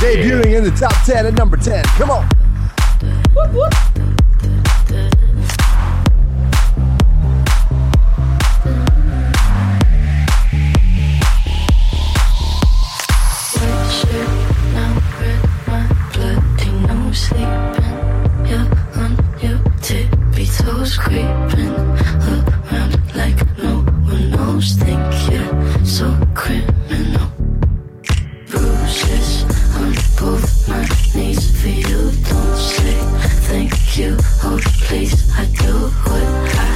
Debuting 0.00 0.50
yeah. 0.50 0.58
in 0.58 0.64
the 0.64 0.70
top 0.70 0.94
10 1.04 1.26
at 1.26 1.34
number 1.34 1.56
10. 1.56 1.84
Come 1.84 2.10
on. 2.10 2.28
Whoop, 3.34 3.52
whoop. 3.52 3.72
Sleeping, 17.12 17.48
you're 18.46 18.68
on 18.94 19.18
your 19.42 19.58
tippy 19.82 20.46
toes 20.46 20.96
creeping 20.96 21.89
knows. 24.50 24.72
Think 24.72 25.00
you're 25.30 25.84
so 25.84 26.08
criminal. 26.34 27.28
Bruises 28.48 29.44
on 29.76 29.92
both 30.18 30.68
my 30.68 30.86
knees 31.14 31.44
for 31.60 31.68
you. 31.68 32.10
Don't 32.28 32.56
say 32.56 32.98
thank 33.48 33.98
you. 33.98 34.16
Oh, 34.42 34.58
please, 34.86 35.30
I 35.36 35.44
do 35.44 35.72
what 36.06 36.26
I 36.56 36.72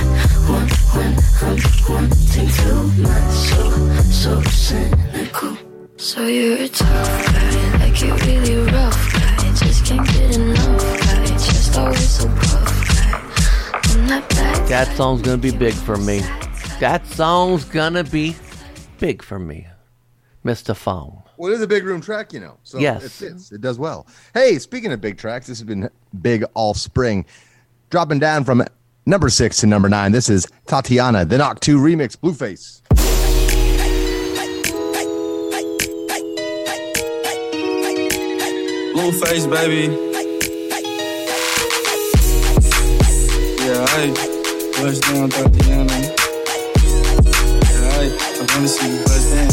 want 0.49 0.73
when 0.95 1.13
I'm 1.43 1.59
wanting 1.89 2.49
to. 2.49 2.75
My 3.03 3.31
soul, 3.31 3.73
so 4.11 4.43
cynical. 4.43 5.57
So 5.97 6.27
you're 6.27 6.59
a 6.59 6.69
tough 6.69 7.27
guy, 7.27 7.79
like 7.79 8.01
you're 8.01 8.17
really 8.17 8.71
rough 8.71 9.13
guy. 9.13 9.55
Just 9.55 9.87
can't 9.87 10.07
get 10.09 10.37
enough 10.37 11.01
guy. 11.01 11.27
Just 11.27 11.79
always 11.79 12.11
so 12.11 12.29
rough 12.29 12.89
guy. 12.89 13.21
That 14.69 14.93
song's 14.97 15.23
gonna 15.23 15.39
be 15.39 15.51
big 15.51 15.75
for 15.75 15.97
me. 15.97 16.23
That 16.81 17.07
song's 17.07 17.65
gonna 17.65 18.05
be 18.05 18.37
big 18.99 19.23
for 19.23 19.39
me, 19.39 19.67
Mr. 20.45 20.77
Fong. 20.77 21.23
Well, 21.37 21.53
it 21.53 21.57
is 21.57 21.63
a 21.63 21.67
big 21.67 21.85
room 21.85 22.01
track, 22.01 22.33
you 22.33 22.41
know. 22.41 22.59
So 22.63 22.79
Yes. 22.79 23.05
it 23.05 23.11
fits. 23.13 23.53
It 23.53 23.61
does 23.61 23.79
well. 23.79 24.07
Hey, 24.35 24.59
speaking 24.59 24.93
of 24.93 25.01
big 25.01 25.17
tracks, 25.17 25.47
this 25.47 25.59
has 25.59 25.67
been 25.67 25.89
big 26.21 26.45
all 26.55 26.75
spring. 26.75 27.25
Dropping 27.91 28.19
down 28.19 28.45
from 28.45 28.65
number 29.07 29.29
six 29.31 29.59
to 29.59 29.67
number 29.67 29.89
nine. 29.89 30.13
This 30.13 30.29
is 30.29 30.47
Thotiana, 30.67 31.29
the 31.29 31.39
Knock 31.39 31.61
2 31.61 31.79
remix, 31.79 32.17
Blueface. 32.17 32.81
Blueface, 38.95 39.47
baby. 39.51 39.93
Yeah, 43.65 43.85
I 43.89 44.07
bust 44.81 45.03
down 45.03 45.29
Thotiana 45.31 45.94
wanna 48.55 48.69
see 48.69 48.89
you 48.89 48.99
buzz 49.05 49.33
down. 49.33 49.47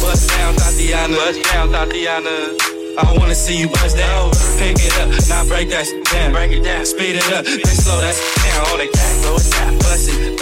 Buzz 0.00 0.26
down, 0.28 0.54
Thotiana. 0.54 1.16
Buzz 1.16 1.38
down, 1.52 1.68
Thotiana. 1.70 2.87
I 2.98 3.14
wanna 3.14 3.34
see 3.34 3.54
you 3.54 3.68
bust 3.68 3.96
down. 3.96 4.34
Pick 4.58 4.74
it 4.82 4.90
up, 4.98 5.06
now 5.30 5.46
break 5.46 5.70
that 5.70 5.86
shit 5.86 6.02
down. 6.10 6.32
Break 6.34 6.50
it 6.50 6.64
down, 6.66 6.84
speed 6.84 7.14
it 7.14 7.30
up, 7.30 7.46
then 7.46 7.76
slow 7.78 8.00
that 8.02 8.10
shit 8.10 8.42
down 8.42 8.62
on 8.74 8.78
the 8.82 8.88
cat. 8.90 9.12
Slow 9.22 9.38
it 9.38 9.46
down, 9.54 9.78
bust 9.78 10.10
it, 10.10 10.34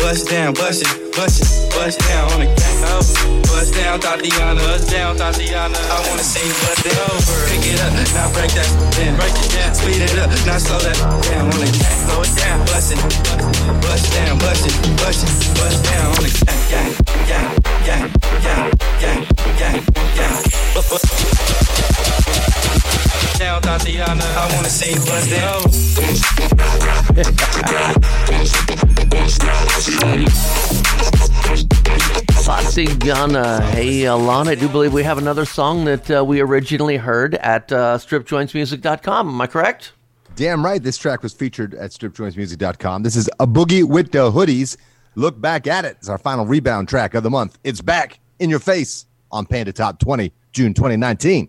bust 0.00 0.24
down, 0.32 0.54
bust 0.56 0.80
it, 0.80 0.88
bust 1.12 1.44
it, 1.44 1.48
bust 1.76 2.00
down 2.08 2.24
on 2.32 2.40
the. 2.40 2.48
Oh, 2.88 3.04
bust 3.52 3.76
down 3.76 4.00
Thotiana, 4.00 4.64
bust 4.64 4.88
down 4.88 5.20
Thotiana. 5.20 5.76
I 5.76 6.00
wanna 6.08 6.24
see 6.24 6.40
you 6.40 6.56
bust 6.64 6.88
it 6.88 6.96
over. 7.04 7.36
Pick 7.52 7.68
it 7.68 7.76
up, 7.84 7.92
now 8.16 8.32
break 8.32 8.52
that 8.56 8.64
shit 8.64 8.80
down. 8.96 9.20
Break 9.20 9.36
it 9.36 9.50
down, 9.52 9.74
speed 9.76 10.00
it 10.00 10.16
up, 10.16 10.32
now 10.48 10.56
slow 10.56 10.80
that 10.80 10.96
down 10.96 11.52
on 11.52 11.58
the 11.60 11.68
cat. 11.68 11.92
Slow 12.00 12.24
it 12.24 12.32
down, 12.40 12.64
bust 12.64 12.96
it, 12.96 13.00
bust 13.84 14.08
down, 14.16 14.40
bust 14.40 14.64
it, 14.64 14.74
bust 14.96 15.20
it, 15.20 15.32
bust 15.52 15.84
down 15.84 16.16
on 16.16 16.22
the. 16.24 16.32
Gang, 16.70 16.94
gang, 17.28 17.69
I 24.22 24.54
wanna 24.54 24.68
see 24.68 24.94
down. 25.30 25.62
Thotiana. 32.44 33.60
Hey, 33.70 34.02
Alana, 34.02 34.48
I 34.48 34.54
do 34.54 34.68
believe 34.68 34.92
we 34.92 35.02
have 35.02 35.18
another 35.18 35.44
song 35.44 35.84
that 35.84 36.10
uh, 36.10 36.24
we 36.24 36.40
originally 36.40 36.96
heard 36.96 37.34
at 37.36 37.70
uh, 37.72 37.98
stripjointsmusic.com. 37.98 39.28
Am 39.28 39.40
I 39.40 39.46
correct? 39.46 39.92
Damn 40.36 40.64
right, 40.64 40.82
this 40.82 40.96
track 40.96 41.22
was 41.22 41.32
featured 41.32 41.74
at 41.74 41.90
stripjointsmusic.com. 41.90 43.02
This 43.02 43.16
is 43.16 43.28
A 43.38 43.46
Boogie 43.46 43.84
with 43.84 44.12
the 44.12 44.30
Hoodies. 44.30 44.76
Look 45.14 45.40
back 45.40 45.66
at 45.66 45.84
it. 45.84 45.96
It's 45.98 46.08
our 46.08 46.18
final 46.18 46.46
rebound 46.46 46.88
track 46.88 47.14
of 47.14 47.22
the 47.22 47.30
month. 47.30 47.58
It's 47.64 47.80
back 47.80 48.20
in 48.38 48.50
your 48.50 48.60
face 48.60 49.06
on 49.30 49.46
Panda 49.46 49.72
Top 49.72 49.98
20, 49.98 50.32
June 50.52 50.74
2019. 50.74 51.48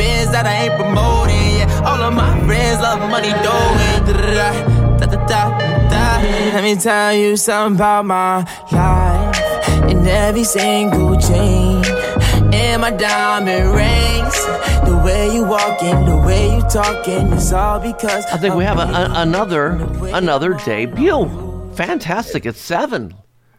biz 0.00 0.30
that 0.34 0.46
I 0.46 0.54
ain't 0.64 0.76
promoting 0.80 1.48
yeah 1.58 1.88
all 1.88 2.00
of 2.08 2.12
my 2.14 2.32
friends 2.46 2.80
love 2.80 3.00
money 3.14 3.32
doing 3.46 3.98
da 4.06 4.12
da 4.16 5.06
da 5.06 5.16
da 5.30 5.42
da 5.92 6.04
let 6.54 6.62
me 6.68 6.74
tell 6.76 7.12
you 7.22 7.36
something 7.36 7.76
about 7.76 8.06
my 8.06 8.34
life 8.72 9.36
in 9.90 10.06
every 10.06 10.44
single 10.44 11.20
chain 11.28 11.84
and 12.62 12.80
my 12.80 12.92
diamond 12.92 13.66
rings 13.80 14.36
the 14.88 14.96
way 15.04 15.22
you 15.34 15.42
walking 15.44 15.98
the 16.06 16.16
way 16.26 16.42
you 16.56 16.62
talking 16.62 17.26
is 17.38 17.52
all 17.52 17.78
because 17.78 18.24
I 18.32 18.38
think 18.38 18.54
we 18.54 18.64
have 18.64 18.78
a, 18.78 18.88
a, 19.00 19.22
another 19.26 19.64
another 20.20 20.54
debut. 20.54 21.28
Fantastic. 21.74 22.46
It's 22.46 22.60
seven. 22.60 23.14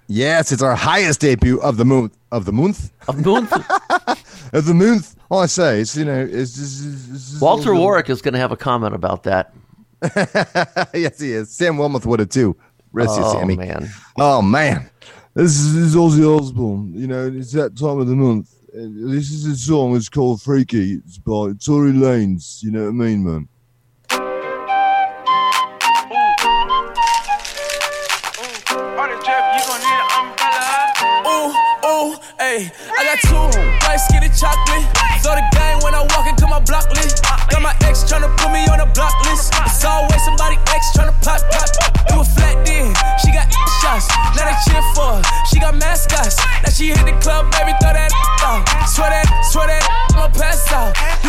Yes, 0.07 0.51
it's 0.51 0.61
our 0.61 0.75
highest 0.75 1.21
debut 1.21 1.61
of 1.61 1.77
the 1.77 1.85
month. 1.85 2.17
Of 2.31 2.45
the 2.45 2.51
month? 2.51 2.91
Of 3.07 3.23
the 3.23 3.29
month? 3.29 3.51
of 4.53 4.65
the 4.65 4.73
month. 4.73 5.15
All 5.29 5.39
I 5.39 5.45
say 5.45 5.79
is, 5.81 5.95
you 5.95 6.05
know, 6.05 6.19
it's 6.29 6.55
just. 6.55 6.85
It's 6.85 7.07
just 7.31 7.41
Walter 7.41 7.73
Warwick 7.73 8.09
is 8.09 8.21
going 8.21 8.33
to 8.33 8.39
have 8.39 8.51
a 8.51 8.57
comment 8.57 8.93
about 8.95 9.23
that. 9.23 9.53
yes, 10.93 11.19
he 11.19 11.31
is. 11.33 11.51
Sam 11.51 11.75
Wilmoth 11.77 12.05
would 12.05 12.19
have 12.19 12.29
too. 12.29 12.55
Rest 12.91 13.17
you, 13.17 13.23
Oh, 13.23 13.33
Sammy. 13.33 13.55
man. 13.55 13.89
Oh 14.17 14.41
man, 14.41 14.89
this 15.33 15.51
is, 15.57 15.73
this 15.75 15.83
is 15.85 15.95
Ozzy 15.95 16.25
Osbourne. 16.39 16.91
You 16.93 17.07
know, 17.07 17.27
it's 17.33 17.53
that 17.53 17.77
time 17.77 17.99
of 17.99 18.07
the 18.07 18.15
month. 18.15 18.53
This 18.73 19.31
is 19.31 19.45
a 19.45 19.55
song. 19.55 19.95
It's 19.95 20.09
called 20.09 20.41
"Freaky." 20.41 20.93
It's 21.05 21.17
by 21.17 21.51
Tory 21.63 21.91
Lanez. 21.93 22.61
You 22.63 22.71
know 22.71 22.83
what 22.83 22.89
I 22.89 22.91
mean, 22.91 23.23
man? 23.23 23.47
Ayy. 32.51 32.71
I 32.91 33.01
got 33.07 33.19
two 33.23 33.47
light 33.87 34.01
skinny 34.07 34.29
chocolate. 34.35 34.85
Throw 35.23 35.35
the 35.35 35.45
gang 35.55 35.79
when 35.83 35.93
I 35.95 36.03
walk 36.11 36.27
into 36.27 36.47
my 36.47 36.59
block 36.59 36.89
list. 36.91 37.23
Got 37.23 37.61
my 37.61 37.75
ex 37.87 38.03
tryna 38.03 38.31
put 38.37 38.51
me 38.51 38.67
on 38.67 38.79
a 38.79 38.89
block 38.91 39.15
list. 39.25 39.53
It's 39.65 39.85
always 39.85 40.21
somebody 40.25 40.57
ex 40.73 40.91
tryna 40.95 41.15
pop, 41.23 41.39
pop. 41.51 41.69
Do 42.09 42.21
a 42.21 42.25
flat 42.25 42.65
then. 42.65 42.91
She 43.21 43.31
got 43.31 43.47
shots. 43.79 44.07
Now 44.35 44.49
they 44.49 44.57
cheer 44.67 44.83
for 44.95 45.19
her. 45.19 45.21
She 45.47 45.59
got 45.59 45.75
mascots. 45.75 46.37
Now 46.63 46.69
she 46.69 46.91
hit 46.91 47.05
the 47.05 47.15
club, 47.23 47.51
baby, 47.51 47.73
throw 47.79 47.93
that 47.93 48.10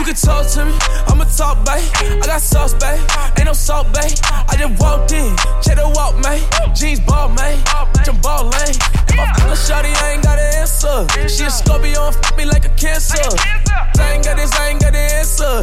You 0.02 0.06
can 0.06 0.16
talk 0.16 0.50
to 0.58 0.64
me, 0.64 0.74
I'ma 1.06 1.22
talk, 1.30 1.64
babe. 1.64 1.86
I 1.94 2.26
got 2.26 2.40
sauce, 2.42 2.74
babe. 2.74 2.98
Ain't 3.38 3.46
no 3.46 3.52
salt, 3.52 3.86
babe. 3.94 4.10
I 4.50 4.56
just 4.58 4.82
walked 4.82 5.12
in, 5.12 5.30
check 5.62 5.76
the 5.78 5.88
walk, 5.94 6.18
man. 6.18 6.42
Jeans 6.74 6.98
ball, 6.98 7.28
man. 7.28 7.62
Jump 8.02 8.20
ball 8.20 8.50
lane. 8.50 8.74
If 8.74 9.14
I 9.14 9.32
fuck 9.38 9.46
a 9.46 9.54
shawty, 9.54 9.94
I 10.02 10.14
ain't 10.14 10.24
got 10.24 10.40
an 10.40 10.58
answer. 10.58 11.06
She 11.28 11.44
a 11.44 11.50
Scorpio 11.50 12.08
and 12.08 12.16
fuck 12.16 12.36
me 12.36 12.46
like 12.46 12.64
a 12.64 12.70
cancer. 12.70 13.14
I 13.14 14.14
ain't 14.14 14.24
got 14.24 14.38
this, 14.38 14.52
I 14.52 14.70
ain't 14.70 14.80
got 14.82 14.92
the 14.92 14.98
answer. 14.98 15.62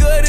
Good 0.00 0.24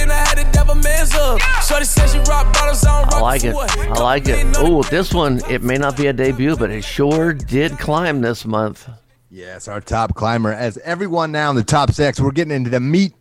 Shorty 1.63 1.85
said 1.85 2.09
she 2.09 2.19
rock 2.29 2.53
bottles, 2.53 2.83
I 2.85 3.01
don't 3.01 3.13
I 3.13 3.21
like 3.21 3.41
for 3.43 3.63
it. 3.63 3.77
I 3.77 4.03
like 4.03 4.27
it. 4.27 4.57
Oh, 4.57 4.83
this 4.83 5.13
one, 5.13 5.39
it 5.49 5.63
may 5.63 5.77
not 5.77 5.95
be 5.95 6.07
a 6.07 6.13
debut, 6.13 6.57
but 6.57 6.69
it 6.69 6.83
sure 6.83 7.33
did 7.33 7.79
climb 7.79 8.19
this 8.19 8.43
month. 8.43 8.89
Yes, 9.29 9.69
our 9.69 9.79
top 9.79 10.15
climber. 10.15 10.51
As 10.51 10.77
everyone 10.79 11.31
now 11.31 11.49
in 11.49 11.55
the 11.55 11.63
top 11.63 11.91
six, 11.91 12.19
we're 12.19 12.31
getting 12.31 12.53
into 12.53 12.69
the 12.69 12.81
meat 12.81 13.13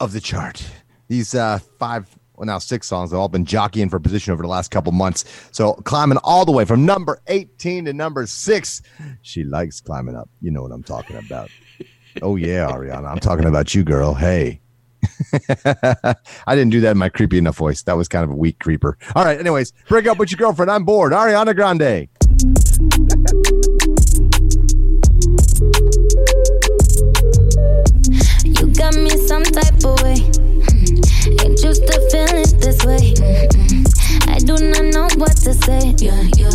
of 0.00 0.12
the 0.12 0.20
chart. 0.20 0.64
These 1.08 1.34
uh, 1.34 1.58
five, 1.78 2.08
well, 2.36 2.46
now 2.46 2.58
six 2.58 2.86
songs 2.86 3.10
have 3.10 3.20
all 3.20 3.28
been 3.28 3.44
jockeying 3.44 3.90
for 3.90 4.00
position 4.00 4.32
over 4.32 4.42
the 4.42 4.48
last 4.48 4.70
couple 4.70 4.92
months. 4.92 5.24
So 5.52 5.74
climbing 5.74 6.18
all 6.24 6.44
the 6.44 6.52
way 6.52 6.64
from 6.64 6.86
number 6.86 7.20
18 7.26 7.84
to 7.84 7.92
number 7.92 8.26
six. 8.26 8.82
She 9.22 9.44
likes 9.44 9.80
climbing 9.80 10.16
up. 10.16 10.28
You 10.40 10.50
know 10.50 10.62
what 10.62 10.72
I'm 10.72 10.82
talking 10.82 11.16
about. 11.16 11.50
oh, 12.22 12.36
yeah, 12.36 12.70
Ariana. 12.70 13.10
I'm 13.10 13.20
talking 13.20 13.46
about 13.46 13.74
you, 13.74 13.84
girl. 13.84 14.14
Hey. 14.14 14.60
I 16.46 16.54
didn't 16.54 16.70
do 16.70 16.80
that 16.80 16.92
in 16.92 16.98
my 16.98 17.08
creepy 17.08 17.38
enough 17.38 17.56
voice. 17.56 17.82
That 17.82 17.96
was 17.96 18.08
kind 18.08 18.24
of 18.24 18.30
a 18.30 18.36
weak 18.36 18.58
creeper. 18.58 18.98
All 19.14 19.24
right. 19.24 19.38
Anyways, 19.38 19.72
break 19.88 20.06
up 20.06 20.18
with 20.18 20.30
your 20.30 20.38
girlfriend. 20.38 20.70
I'm 20.70 20.84
bored. 20.84 21.12
Ariana 21.12 21.54
Grande. 21.54 22.08
this 32.60 32.84
way. 32.84 33.14
Mm-mm. 33.16 33.84
I 34.28 34.38
do 34.38 34.54
not 34.60 34.84
know 34.92 35.08
what 35.16 35.36
to 35.44 35.54
say. 35.54 35.94
Yeah, 35.98 36.20
yeah. 36.36 36.54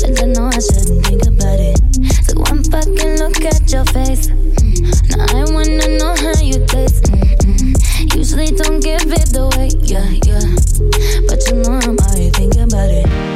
But 0.00 0.22
I 0.22 0.26
know 0.26 0.48
I 0.48 0.58
shouldn't 0.58 1.04
think 1.06 1.26
about 1.26 1.60
it. 1.60 1.78
So 2.24 2.40
one 2.40 2.64
fucking 2.64 3.18
look 3.20 3.40
at 3.44 3.70
your 3.70 3.84
face. 3.86 4.28
Mm. 4.28 5.16
Now 5.16 5.38
I 5.38 5.44
wanna 5.52 5.98
know 5.98 6.14
how 6.16 6.40
you 6.40 6.64
taste. 6.66 7.04
Mm-mm. 7.12 8.16
Usually 8.16 8.50
don't 8.50 8.80
give 8.80 9.06
it 9.06 9.36
away. 9.36 9.70
Yeah, 9.84 10.08
yeah. 10.24 10.44
But 11.28 11.40
you 11.48 11.62
know 11.62 11.78
I'm 11.78 11.98
already 11.98 12.30
thinking 12.30 12.62
about 12.62 12.90
it. 12.90 13.29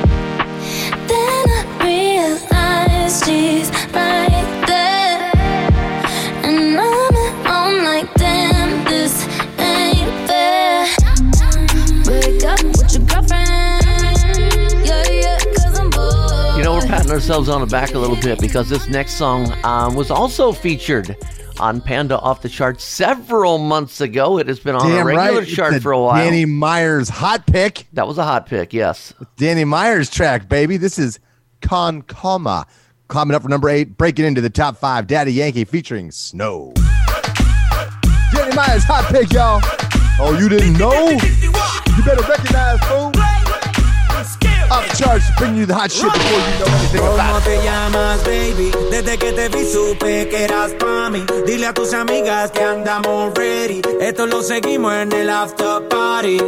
Ourselves 17.25 17.49
on 17.49 17.63
the 17.63 17.67
back 17.67 17.95
a 17.95 17.99
little 17.99 18.21
bit 18.21 18.39
because 18.39 18.69
this 18.69 18.87
next 18.87 19.15
song 19.15 19.51
um, 19.65 19.95
was 19.95 20.11
also 20.11 20.53
featured 20.53 21.17
on 21.59 21.81
Panda 21.81 22.19
Off 22.19 22.43
the 22.43 22.51
Chart 22.51 22.79
several 22.79 23.57
months 23.57 24.03
ago. 24.03 24.39
It 24.39 24.47
has 24.47 24.61
been 24.61 24.75
on 24.75 24.93
a 24.93 25.03
regular 25.03 25.41
right. 25.41 25.49
chart 25.49 25.73
It's 25.73 25.83
for 25.83 25.93
a 25.93 25.99
while. 25.99 26.23
Danny 26.23 26.45
Myers 26.45 27.09
hot 27.09 27.47
pick. 27.47 27.87
That 27.95 28.07
was 28.07 28.19
a 28.19 28.25
hot 28.25 28.45
pick, 28.45 28.75
yes. 28.75 29.15
Danny 29.39 29.65
Myers 29.65 30.11
track, 30.11 30.51
baby. 30.51 30.77
This 30.77 30.99
is 30.99 31.19
Con 31.63 32.03
Calma. 32.03 32.67
Climbing 33.09 33.35
up 33.35 33.41
for 33.41 33.49
number 33.49 33.71
eight, 33.71 33.97
breaking 33.97 34.27
into 34.27 34.43
the 34.43 34.51
top 34.51 34.77
five. 34.77 35.07
Daddy 35.07 35.33
Yankee 35.33 35.65
featuring 35.65 36.11
Snow. 36.11 36.75
Danny 38.35 38.55
Myers 38.55 38.85
hot 38.85 39.11
pick, 39.11 39.33
y'all. 39.33 39.63
Oh, 40.21 40.37
you 40.39 40.51
didn't 40.51 40.75
know? 40.75 41.09
You 41.09 42.05
better 42.05 42.23
recognize, 42.29 42.81
fool. 42.81 43.13
The 44.69 44.97
charts, 44.97 45.31
bringing 45.39 45.59
you 45.59 45.67
the 45.67 45.75
hot 45.75 45.91
shit 45.91 46.05
before 46.13 46.41
you 46.41 46.59
know 46.59 46.79
anything 46.79 47.01
¿Cómo 47.01 47.15
about 47.15 47.43
it. 47.43 47.45
te 47.45 47.65
llamas, 47.65 48.25
baby? 48.25 48.71
Desde 48.91 49.19
que 49.19 49.33
te 49.33 49.49
vi 49.49 49.65
supe 49.73 50.29
que 50.29 50.45
eras 50.45 50.73
pa' 50.73 51.11
mí. 51.11 51.25
Dile 51.47 51.67
a 51.67 51.73
tus 51.73 51.93
amigas 51.93 52.51
que 52.51 52.63
andamos 52.63 53.33
ready. 53.35 53.83
Esto 54.01 54.27
lo 54.27 54.43
seguimos 54.43 54.93
en 54.95 55.13
el 55.13 55.31
after 55.31 55.87
party. 55.89 56.39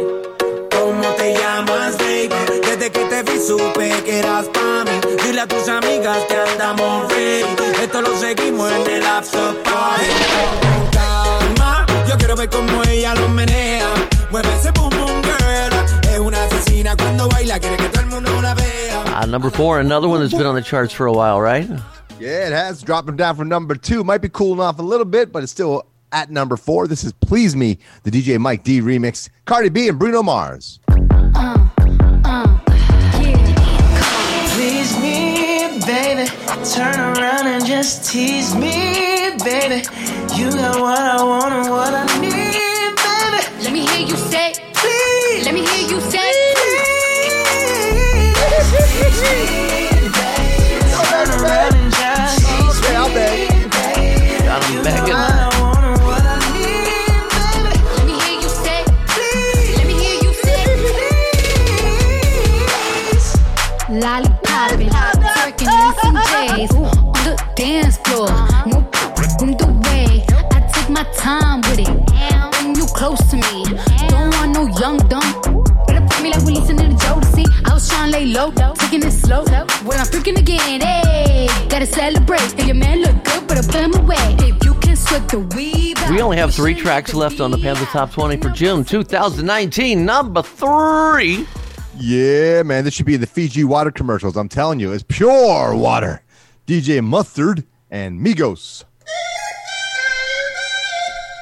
¿Cómo 0.71 1.07
te 1.17 1.33
llamas, 1.33 1.97
baby? 1.97 2.29
Desde 2.63 2.89
que 2.91 3.05
te 3.05 3.23
vi 3.23 3.39
supe 3.39 3.89
que 4.03 4.19
eras 4.19 4.45
pa' 4.47 4.83
mí. 4.85 5.15
Dile 5.23 5.41
a 5.41 5.47
tus 5.47 5.67
amigas 5.67 6.17
que 6.27 6.35
andamos 6.35 7.11
ready. 7.11 7.55
Esto 7.83 8.01
lo 8.01 8.17
seguimos 8.19 8.71
en 8.71 8.87
el 8.89 9.05
after 9.05 9.53
party. 9.63 10.05
Con 10.33 10.89
calma, 10.91 11.85
yo 12.07 12.17
quiero 12.17 12.35
ver 12.35 12.49
cómo 12.49 12.83
ella 12.83 13.13
lo 13.15 13.27
menea. 13.29 13.87
Mueve 14.31 14.49
ese 14.59 14.71
boom 14.71 14.89
boom 14.89 15.21
girl. 15.23 15.73
Es 16.11 16.19
una 16.19 16.43
asesina 16.45 16.95
cuando 16.95 17.27
baila, 17.29 17.59
quiere 17.59 17.77
que 17.77 17.89
todo 17.89 17.96
el 18.17 18.23
mundo 18.23 18.41
la 18.41 18.53
vea. 18.55 19.21
Uh, 19.21 19.25
number 19.25 19.49
four, 19.49 19.79
another 19.79 20.07
one 20.07 20.19
that's 20.21 20.33
been 20.33 20.45
on 20.45 20.55
the 20.55 20.61
charts 20.61 20.93
for 20.93 21.05
a 21.05 21.13
while, 21.13 21.39
right? 21.39 21.67
Yeah, 22.19 22.47
it 22.47 22.53
has 22.53 22.81
dropped 22.81 23.15
down 23.15 23.35
from 23.35 23.47
number 23.47 23.75
two. 23.75 24.03
Might 24.03 24.21
be 24.21 24.29
cooling 24.29 24.59
off 24.59 24.79
a 24.79 24.83
little 24.83 25.05
bit, 25.05 25.31
but 25.31 25.43
it's 25.43 25.51
still 25.51 25.85
at 26.11 26.31
number 26.31 26.57
four. 26.57 26.87
This 26.87 27.03
is 27.03 27.13
Please 27.13 27.55
Me, 27.55 27.77
the 28.03 28.11
DJ 28.11 28.39
Mike 28.39 28.63
D 28.63 28.81
remix. 28.81 29.29
Cardi 29.45 29.69
B 29.69 29.87
and 29.87 29.99
Bruno 29.99 30.23
Mars. 30.23 30.79
Please 34.53 34.99
me, 34.99 35.79
baby. 35.85 36.27
Turn 36.73 36.99
around 36.99 37.47
and 37.47 37.65
just 37.65 38.09
tease 38.09 38.55
me, 38.55 39.37
baby. 39.43 39.83
You 40.35 40.51
got 40.51 40.79
what 40.79 40.99
I 40.99 41.23
want 41.23 41.53
and 41.53 41.69
what 41.69 41.93
I 41.93 42.05
need, 42.05 42.16
time 71.27 71.59
with 71.67 71.79
it. 71.79 71.89
When 72.63 72.73
you 72.73 72.85
close 72.99 73.19
to 73.31 73.35
me, 73.35 73.63
don't 74.07 74.31
want 74.35 74.51
no 74.57 74.63
young 74.79 74.97
dumb. 75.11 75.29
Better 75.85 76.05
put 76.09 76.23
me 76.23 76.29
like 76.31 76.43
we 76.47 76.53
listening 76.53 76.91
to 76.91 76.97
Jodeci. 77.03 77.45
I 77.69 77.73
was 77.73 77.89
trying 77.89 78.11
to 78.11 78.17
lay 78.17 78.25
low, 78.27 78.51
taking 78.75 79.03
it 79.03 79.11
slow. 79.11 79.43
When 79.87 79.99
I'm 79.99 80.07
freaking 80.13 80.37
again, 80.39 80.79
hey, 80.79 81.47
gotta 81.67 81.85
celebrate. 81.85 82.53
If 82.57 82.65
your 82.65 82.75
man 82.75 83.01
look 83.01 83.17
good, 83.25 83.45
better 83.45 83.67
put 83.73 83.81
him 83.87 83.93
away. 83.95 84.25
If 84.49 84.63
you 84.63 84.73
can 84.75 84.95
sweat 84.95 85.27
the 85.27 85.39
weave. 85.53 85.97
We 86.09 86.21
only 86.21 86.37
have 86.37 86.55
three 86.55 86.73
tracks 86.73 87.13
left 87.13 87.41
on 87.41 87.51
the 87.51 87.57
Panda 87.57 87.85
Top 87.87 88.09
20 88.13 88.37
for 88.37 88.49
June 88.49 88.85
2019. 88.85 90.05
Number 90.05 90.41
three. 90.41 91.45
Yeah, 91.97 92.63
man, 92.63 92.85
this 92.85 92.93
should 92.93 93.05
be 93.05 93.17
the 93.17 93.27
Fiji 93.27 93.65
water 93.65 93.91
commercials. 93.91 94.37
I'm 94.37 94.47
telling 94.47 94.79
you, 94.79 94.93
it's 94.93 95.03
pure 95.05 95.75
water. 95.75 96.21
DJ 96.67 97.03
Mustard 97.03 97.65
and 97.91 98.25
Migos. 98.25 98.85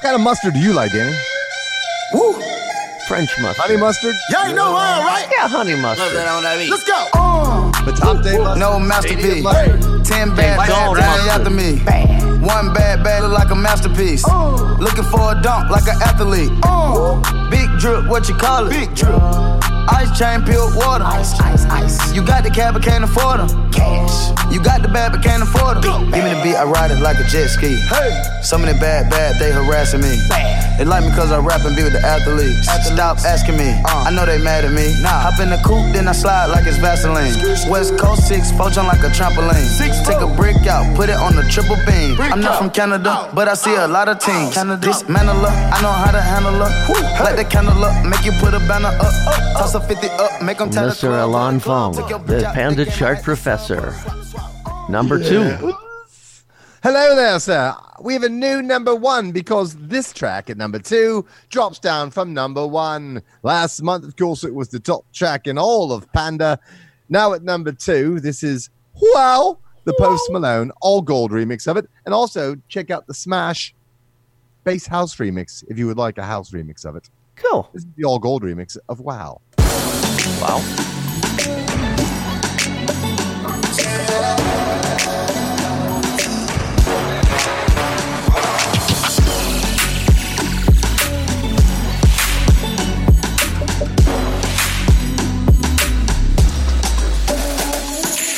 What 0.05 0.11
kind 0.11 0.21
of 0.21 0.23
mustard 0.23 0.53
do 0.53 0.59
you 0.59 0.71
like, 0.71 0.91
Danny? 0.91 1.17
Woo. 2.13 2.33
French 3.07 3.31
mustard. 3.41 3.65
Honey 3.65 3.77
mustard? 3.77 4.13
Y'all 4.29 4.53
know 4.53 4.65
all 4.65 5.01
right? 5.01 5.25
Yeah, 5.31 5.47
honey 5.47 5.73
mustard. 5.73 6.13
Let's 6.13 6.83
go. 6.83 7.07
Uh, 7.15 7.71
the 7.85 7.91
top 7.91 8.21
day 8.21 8.37
mustard. 8.37 8.59
No 8.59 8.77
masterpiece. 8.79 9.41
Mustard. 9.41 10.05
Ten 10.05 10.29
bad 10.35 10.57
bad 10.57 10.69
Gone 10.69 10.93
running 10.93 11.25
mustard. 11.25 11.41
after 11.41 11.49
me. 11.49 12.45
One 12.45 12.71
bad 12.71 13.03
bad 13.03 13.23
look 13.23 13.31
like 13.33 13.49
a 13.49 13.55
masterpiece. 13.55 14.23
Oh. 14.27 14.77
Looking 14.79 15.05
for 15.05 15.31
a 15.31 15.41
dunk 15.41 15.71
like 15.71 15.87
an 15.87 15.99
athlete. 16.03 16.51
Oh. 16.63 17.19
Big 17.49 17.67
drip, 17.79 18.07
what 18.07 18.29
you 18.29 18.35
call 18.35 18.67
it? 18.67 18.69
Big 18.69 18.93
drip. 18.93 19.09
Ice 19.89 20.17
chain, 20.17 20.43
pure 20.43 20.65
water. 20.75 21.03
Ice, 21.03 21.39
ice, 21.39 21.65
ice. 21.65 22.13
You 22.13 22.25
got 22.25 22.43
the 22.43 22.49
cab, 22.49 22.73
but 22.73 22.83
can't 22.83 23.03
afford 23.03 23.39
them. 23.39 23.71
Cash. 23.71 24.31
You 24.51 24.61
got 24.63 24.81
the 24.81 24.87
bad, 24.87 25.11
but 25.11 25.23
can't 25.23 25.43
afford 25.43 25.83
them. 25.83 26.11
Give 26.11 26.23
me 26.23 26.33
the 26.33 26.41
beat, 26.43 26.55
I 26.55 26.63
ride 26.63 26.91
it 26.91 27.01
like 27.01 27.17
a 27.19 27.23
jet 27.25 27.47
ski. 27.49 27.75
Hey. 27.89 28.23
Some 28.41 28.63
of 28.63 28.67
the 28.69 28.79
bad, 28.79 29.09
bad, 29.09 29.39
they 29.39 29.51
harassing 29.51 30.01
me. 30.01 30.17
Bad. 30.29 30.65
They 30.77 30.83
like 30.83 31.05
me 31.05 31.11
cause 31.15 31.31
I 31.31 31.39
rap 31.39 31.63
and 31.63 31.75
be 31.75 31.83
with 31.83 31.93
the 31.93 32.03
athletes. 32.03 32.67
athletes. 32.67 32.91
Stop 32.91 33.17
asking 33.23 33.55
me. 33.55 33.71
Uh. 33.87 34.07
I 34.07 34.11
know 34.11 34.25
they 34.25 34.37
mad 34.43 34.65
at 34.65 34.73
me. 34.73 34.91
Nah. 35.01 35.23
Hop 35.23 35.39
in 35.39 35.49
the 35.49 35.55
coupe, 35.63 35.93
then 35.93 36.07
I 36.07 36.11
slide 36.11 36.47
like 36.47 36.67
it's 36.67 36.77
Vaseline. 36.77 37.31
West 37.71 37.97
Coast 37.97 38.27
6, 38.27 38.51
poach 38.59 38.77
on 38.77 38.85
like 38.87 38.99
a 38.99 39.11
trampoline. 39.15 39.63
Six, 39.79 40.03
Take 40.03 40.19
a 40.19 40.27
brick 40.35 40.67
out, 40.67 40.83
put 40.95 41.07
it 41.07 41.15
on 41.15 41.35
the 41.35 41.43
triple 41.47 41.79
beam. 41.87 42.19
I'm 42.19 42.41
not 42.41 42.59
from 42.59 42.69
Canada, 42.71 43.29
but 43.33 43.47
I 43.47 43.53
see 43.53 43.73
a 43.75 43.87
lot 43.87 44.09
of 44.09 44.19
teams. 44.19 44.55
Dismantle 44.55 45.47
her, 45.47 45.55
I 45.71 45.81
know 45.81 45.91
how 45.91 46.11
to 46.11 46.21
handle 46.21 46.59
her. 46.59 46.71
Light 47.23 47.37
the 47.37 47.45
candle 47.45 47.79
up, 47.83 47.95
make 48.05 48.25
you 48.25 48.33
put 48.43 48.53
a 48.53 48.59
banner 48.67 48.91
up. 48.99 49.15
Toss 49.55 49.74
a 49.75 49.81
50 49.81 50.07
up, 50.07 50.41
make 50.41 50.57
them 50.57 50.69
tell 50.69 50.89
Mr. 50.89 51.21
Alon 51.21 51.59
Fong, 51.59 51.93
the 51.93 52.49
Panda 52.53 52.85
Chart 52.85 53.21
Professor. 53.21 53.93
Number 54.87 55.21
two. 55.21 55.73
Hello 56.81 57.13
there, 57.13 57.37
sir. 57.41 57.75
We 58.01 58.13
have 58.13 58.23
a 58.23 58.29
new 58.29 58.61
number 58.61 58.95
one 58.95 59.33
because 59.33 59.75
this 59.75 60.13
track 60.13 60.49
at 60.49 60.55
number 60.55 60.79
two 60.79 61.25
drops 61.49 61.79
down 61.79 62.11
from 62.11 62.33
number 62.33 62.65
one. 62.65 63.21
Last 63.43 63.81
month, 63.81 64.05
of 64.05 64.15
course, 64.15 64.45
it 64.45 64.55
was 64.55 64.69
the 64.69 64.79
top 64.79 65.11
track 65.11 65.45
in 65.45 65.57
all 65.57 65.91
of 65.91 66.09
Panda. 66.13 66.57
Now 67.09 67.33
at 67.33 67.43
number 67.43 67.73
two, 67.73 68.21
this 68.21 68.43
is 68.43 68.69
Wow, 69.01 69.57
the 69.83 69.93
Post 69.99 70.31
Malone 70.31 70.71
All 70.79 71.01
Gold 71.01 71.31
remix 71.31 71.67
of 71.67 71.75
it. 71.75 71.89
And 72.05 72.13
also 72.13 72.55
check 72.69 72.91
out 72.91 73.07
the 73.07 73.13
Smash 73.13 73.75
Bass 74.63 74.87
House 74.87 75.17
remix 75.17 75.65
if 75.67 75.77
you 75.77 75.85
would 75.87 75.97
like 75.97 76.17
a 76.17 76.23
house 76.23 76.51
remix 76.51 76.85
of 76.85 76.95
it. 76.95 77.09
Cool. 77.35 77.69
This 77.73 77.83
is 77.83 77.89
the 77.97 78.05
all 78.05 78.19
gold 78.19 78.43
remix 78.43 78.77
of 78.87 78.99
Wow. 78.99 79.41
Wow. 80.41 80.61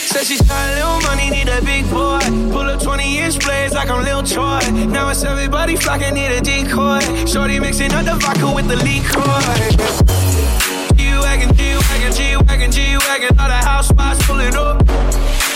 Said 0.08 0.26
she 0.26 0.38
got 0.44 0.70
a 0.70 0.76
little 0.76 1.02
money, 1.02 1.30
need 1.30 1.48
a 1.48 1.62
big 1.62 1.90
boy. 1.92 2.20
Pull 2.52 2.70
up 2.70 2.82
20 2.82 3.18
inch 3.20 3.40
blades 3.40 3.74
like 3.74 3.90
I'm 3.90 4.04
Lil 4.04 4.24
Troy. 4.24 4.60
Now 4.88 5.10
it's 5.10 5.24
everybody 5.24 5.76
flocking, 5.76 6.16
need 6.16 6.32
a 6.32 6.42
decoy. 6.42 7.00
Shorty 7.28 7.60
mixing 7.60 7.94
up 7.94 8.06
the 8.06 8.16
vodka 8.16 8.52
with 8.54 8.68
the 8.68 8.78
liquor. 8.78 10.47
G-Wagon, 11.18 11.56
G-Wagon, 11.56 12.14
G-Wagon, 12.14 12.72
G-Wagon. 12.72 13.40
All 13.40 13.48
the 13.48 13.54
house 13.54 13.88
spots 13.88 14.24
pulling 14.28 14.56
up. 14.56 14.84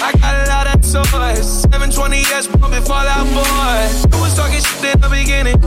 I 0.02 0.12
got 0.18 0.34
a 0.34 0.50
lot 0.50 0.66
of 0.74 0.82
toys. 0.82 1.66
720S 1.66 2.60
bumping 2.60 2.82
Fallout 2.82 3.28
Boy. 3.30 4.10
Who 4.10 4.24
was 4.24 4.36
talking 4.36 4.60
shit 4.60 4.96
in 4.96 5.02
the 5.02 5.10
beginning? 5.10 5.62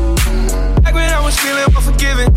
Back 0.82 0.94
when 0.94 1.12
I 1.12 1.24
was 1.24 1.38
feeling 1.38 1.62
unforgiving. 1.62 2.36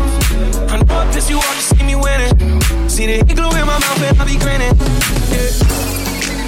I 0.70 0.80
know 0.80 0.98
I 0.98 1.10
pissed 1.12 1.30
you 1.30 1.38
off 1.38 1.56
to 1.56 1.74
see 1.74 1.82
me 1.82 1.96
winning. 1.96 2.60
See 2.88 3.06
the 3.06 3.26
igloo 3.28 3.50
in 3.50 3.66
my 3.66 3.78
mouth 3.82 4.02
and 4.04 4.20
I 4.20 4.24
be 4.24 4.38
grinning. 4.38 4.76
Yeah. 5.34 5.50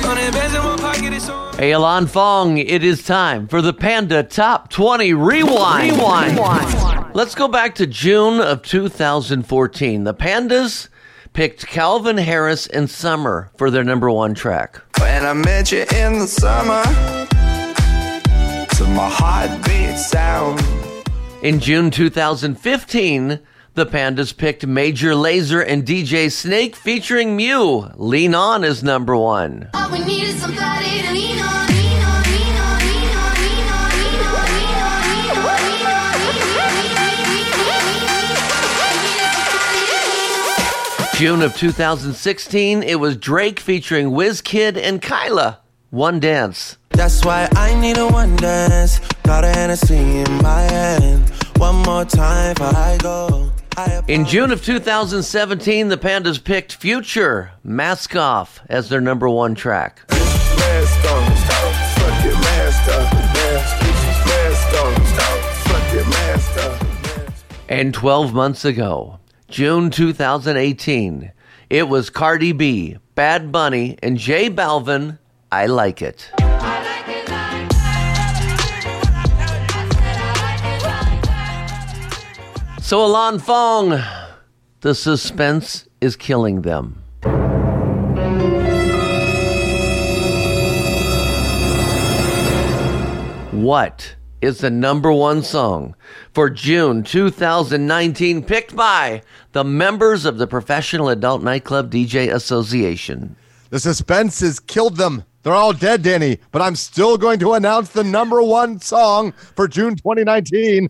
Hundred 0.06 0.32
bands 0.32 0.54
in 0.54 0.62
my 0.62 0.76
pocket, 0.76 1.12
it's 1.12 1.28
on. 1.28 1.54
Hey, 1.58 1.72
Alon 1.72 2.06
Fong, 2.06 2.56
it 2.58 2.84
is 2.84 3.02
time 3.02 3.48
for 3.48 3.60
the 3.60 3.72
Panda 3.72 4.22
Top 4.22 4.70
20 4.70 5.12
Rewind. 5.14 5.96
Rewind. 5.96 7.16
Let's 7.16 7.34
go 7.34 7.48
back 7.48 7.74
to 7.74 7.86
June 7.88 8.40
of 8.40 8.62
2014. 8.62 10.04
The 10.04 10.14
Pandas 10.14 10.88
picked 11.32 11.66
Calvin 11.66 12.16
Harris 12.16 12.66
and 12.66 12.88
Summer 12.90 13.50
for 13.56 13.70
their 13.70 13.84
number 13.84 14.10
one 14.10 14.34
track. 14.34 14.80
When 14.98 15.24
I 15.24 15.32
met 15.32 15.72
you 15.72 15.80
in 15.94 16.18
the 16.18 16.26
summer, 16.26 16.82
to 18.76 18.84
my 18.90 19.08
heartbeat 19.10 19.98
sound. 19.98 20.60
In 21.42 21.60
June 21.60 21.90
2015, 21.90 23.40
the 23.74 23.86
Pandas 23.86 24.36
picked 24.36 24.66
Major 24.66 25.12
Lazer 25.12 25.64
and 25.66 25.86
DJ 25.86 26.30
Snake 26.30 26.76
featuring 26.76 27.38
MØ. 27.38 27.94
Lean 27.96 28.34
On 28.34 28.64
is 28.64 28.82
number 28.82 29.16
one. 29.16 29.70
June 41.20 41.42
of 41.42 41.54
2016, 41.54 42.82
it 42.82 42.94
was 42.94 43.14
Drake 43.14 43.60
featuring 43.60 44.12
WizKid 44.12 44.78
and 44.78 45.02
Kyla. 45.02 45.58
One 45.90 46.18
Dance. 46.18 46.78
That's 46.88 47.22
why 47.26 47.46
I 47.56 47.78
need 47.78 47.98
a 47.98 48.08
one 48.08 48.36
dance. 48.36 49.00
Got 49.24 49.44
a 49.44 49.48
Hennessy 49.48 49.98
in 49.98 50.42
my 50.42 50.62
hand. 50.62 51.28
One 51.58 51.76
more 51.82 52.06
time 52.06 52.54
before 52.54 52.74
I 52.74 52.96
go. 53.02 53.52
I 53.76 54.00
In 54.08 54.24
June 54.24 54.50
of 54.50 54.64
2017, 54.64 55.88
the 55.88 55.98
Pandas 55.98 56.42
picked 56.42 56.76
Future, 56.76 57.50
Mask 57.62 58.16
Off, 58.16 58.60
as 58.70 58.88
their 58.88 59.02
number 59.02 59.28
one 59.28 59.54
track. 59.54 60.00
Mask 60.08 61.04
on, 61.12 61.36
stop, 61.36 61.74
fuck 61.98 62.24
it, 62.24 62.34
mask 62.34 62.88
up, 62.88 63.12
mask, 63.12 64.26
mask 64.26 64.84
on, 64.86 65.06
stop, 65.06 65.40
fuck 65.66 65.92
it, 65.92 66.08
mask 66.08 66.56
up. 66.64 67.30
And 67.68 67.92
12 67.92 68.32
months 68.32 68.64
ago, 68.64 69.20
June 69.50 69.90
2018, 69.90 71.32
it 71.70 71.88
was 71.88 72.08
Cardi 72.08 72.52
B, 72.52 72.98
Bad 73.16 73.50
Bunny, 73.50 73.98
and 74.00 74.16
J 74.16 74.48
Balvin. 74.48 75.18
I 75.50 75.66
like 75.66 76.00
it. 76.02 76.30
So, 82.80 83.04
Alon 83.04 83.40
Fong, 83.40 84.00
the 84.82 84.94
suspense 84.94 85.88
is 86.00 86.14
killing 86.14 86.62
them. 86.62 87.02
What 93.50 94.14
is 94.40 94.58
the 94.58 94.70
number 94.70 95.12
one 95.12 95.42
song 95.42 95.94
for 96.32 96.48
June 96.50 97.02
2019 97.02 98.42
picked 98.42 98.74
by 98.74 99.22
the 99.52 99.64
members 99.64 100.24
of 100.24 100.38
the 100.38 100.46
Professional 100.46 101.08
Adult 101.08 101.42
Nightclub 101.42 101.90
DJ 101.90 102.32
Association? 102.32 103.36
The 103.70 103.80
suspense 103.80 104.40
has 104.40 104.58
killed 104.60 104.96
them. 104.96 105.24
They're 105.42 105.52
all 105.52 105.72
dead, 105.72 106.02
Danny, 106.02 106.38
but 106.52 106.62
I'm 106.62 106.76
still 106.76 107.16
going 107.16 107.38
to 107.40 107.54
announce 107.54 107.90
the 107.90 108.04
number 108.04 108.42
one 108.42 108.80
song 108.80 109.32
for 109.56 109.68
June 109.68 109.96
2019 109.96 110.88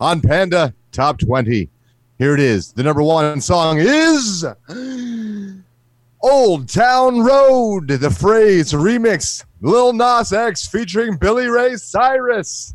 on 0.00 0.20
Panda 0.20 0.74
Top 0.92 1.18
20. 1.18 1.68
Here 2.18 2.34
it 2.34 2.40
is. 2.40 2.72
The 2.72 2.82
number 2.82 3.02
one 3.02 3.40
song 3.40 3.78
is 3.80 4.46
Old 6.22 6.68
Town 6.68 7.20
Road, 7.20 7.88
the 7.88 8.10
phrase 8.10 8.72
remix. 8.72 9.44
Lil 9.60 9.92
Nas 9.92 10.32
X 10.32 10.66
featuring 10.66 11.16
Billy 11.16 11.46
Ray 11.46 11.76
Cyrus. 11.76 12.74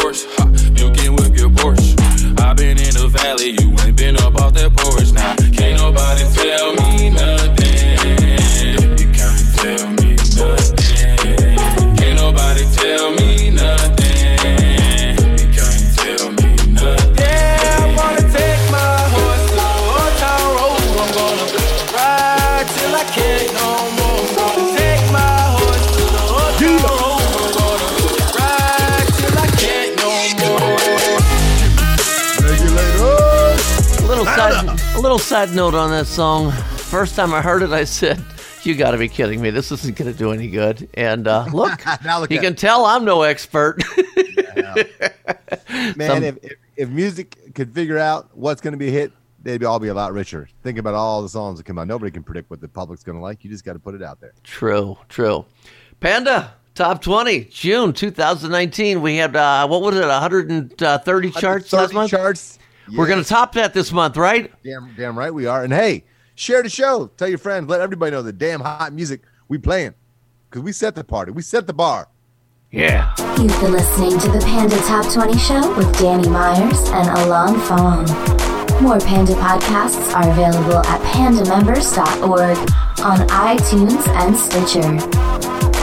side 35.31 35.55
note 35.55 35.73
on 35.75 35.91
that 35.91 36.07
song. 36.07 36.51
First 36.51 37.15
time 37.15 37.33
I 37.33 37.41
heard 37.41 37.61
it, 37.61 37.69
I 37.69 37.85
said, 37.85 38.21
"You 38.63 38.75
got 38.75 38.91
to 38.91 38.97
be 38.97 39.07
kidding 39.07 39.39
me! 39.39 39.49
This 39.49 39.71
isn't 39.71 39.95
going 39.95 40.11
to 40.11 40.17
do 40.17 40.33
any 40.33 40.49
good." 40.49 40.89
And 40.95 41.25
uh, 41.25 41.45
look, 41.53 41.79
look 42.03 42.29
you 42.29 42.41
can 42.41 42.53
tell 42.53 42.83
I'm 42.83 43.05
no 43.05 43.21
expert. 43.21 43.81
Man, 45.95 45.95
Some- 45.97 46.23
if, 46.25 46.37
if, 46.43 46.53
if 46.75 46.89
music 46.89 47.53
could 47.55 47.73
figure 47.73 47.97
out 47.97 48.35
what's 48.35 48.59
going 48.59 48.73
to 48.73 48.77
be 48.77 48.89
a 48.89 48.91
hit, 48.91 49.13
they'd 49.41 49.63
all 49.63 49.79
be 49.79 49.87
a 49.87 49.93
lot 49.93 50.11
richer. 50.11 50.49
Think 50.63 50.77
about 50.77 50.95
all 50.95 51.21
the 51.21 51.29
songs 51.29 51.59
that 51.59 51.63
come 51.65 51.79
out. 51.79 51.87
Nobody 51.87 52.11
can 52.11 52.23
predict 52.23 52.49
what 52.49 52.59
the 52.59 52.67
public's 52.67 53.01
going 53.01 53.17
to 53.17 53.21
like. 53.21 53.45
You 53.45 53.49
just 53.49 53.63
got 53.63 53.73
to 53.73 53.79
put 53.79 53.95
it 53.95 54.03
out 54.03 54.19
there. 54.19 54.33
True, 54.43 54.97
true. 55.07 55.45
Panda 56.01 56.55
top 56.75 57.01
twenty, 57.01 57.45
June 57.45 57.93
2019. 57.93 59.01
We 59.01 59.15
had 59.15 59.33
uh, 59.33 59.65
what 59.69 59.81
was 59.81 59.95
it, 59.95 60.05
130 60.05 61.31
charts 61.31 61.71
last 61.71 61.93
130 61.93 62.27
month? 62.27 62.57
Charts. 62.91 62.97
We're 62.97 63.07
going 63.07 63.23
to 63.23 63.27
top 63.27 63.53
that 63.53 63.73
this 63.73 63.91
month, 63.91 64.17
right? 64.17 64.51
Damn, 64.63 64.93
damn 64.95 65.17
right 65.17 65.33
we 65.33 65.45
are. 65.45 65.63
And 65.63 65.73
hey, 65.73 66.03
share 66.35 66.63
the 66.63 66.69
show. 66.69 67.07
Tell 67.17 67.27
your 67.27 67.37
friends. 67.37 67.69
Let 67.69 67.81
everybody 67.81 68.11
know 68.11 68.21
the 68.21 68.33
damn 68.33 68.61
hot 68.61 68.93
music 68.93 69.21
we 69.47 69.57
playing. 69.57 69.93
Because 70.49 70.63
we 70.63 70.71
set 70.71 70.95
the 70.95 71.03
party. 71.03 71.31
We 71.31 71.41
set 71.41 71.67
the 71.67 71.73
bar. 71.73 72.09
Yeah. 72.71 73.13
You've 73.37 73.59
been 73.59 73.71
listening 73.73 74.17
to 74.19 74.29
the 74.29 74.39
Panda 74.45 74.77
Top 74.81 75.11
20 75.11 75.37
Show 75.37 75.75
with 75.75 75.97
Danny 75.99 76.29
Myers 76.29 76.89
and 76.89 77.09
Alon 77.19 77.59
Fong. 77.61 78.05
More 78.81 78.99
Panda 78.99 79.33
podcasts 79.33 80.13
are 80.15 80.29
available 80.31 80.77
at 80.77 81.01
pandamembers.org 81.13 82.57
on 83.01 83.27
iTunes 83.27 84.07
and 84.07 84.37
Stitcher. 84.37 84.99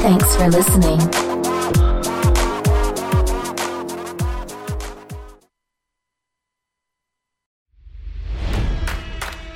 Thanks 0.00 0.34
for 0.36 0.48
listening. 0.48 1.27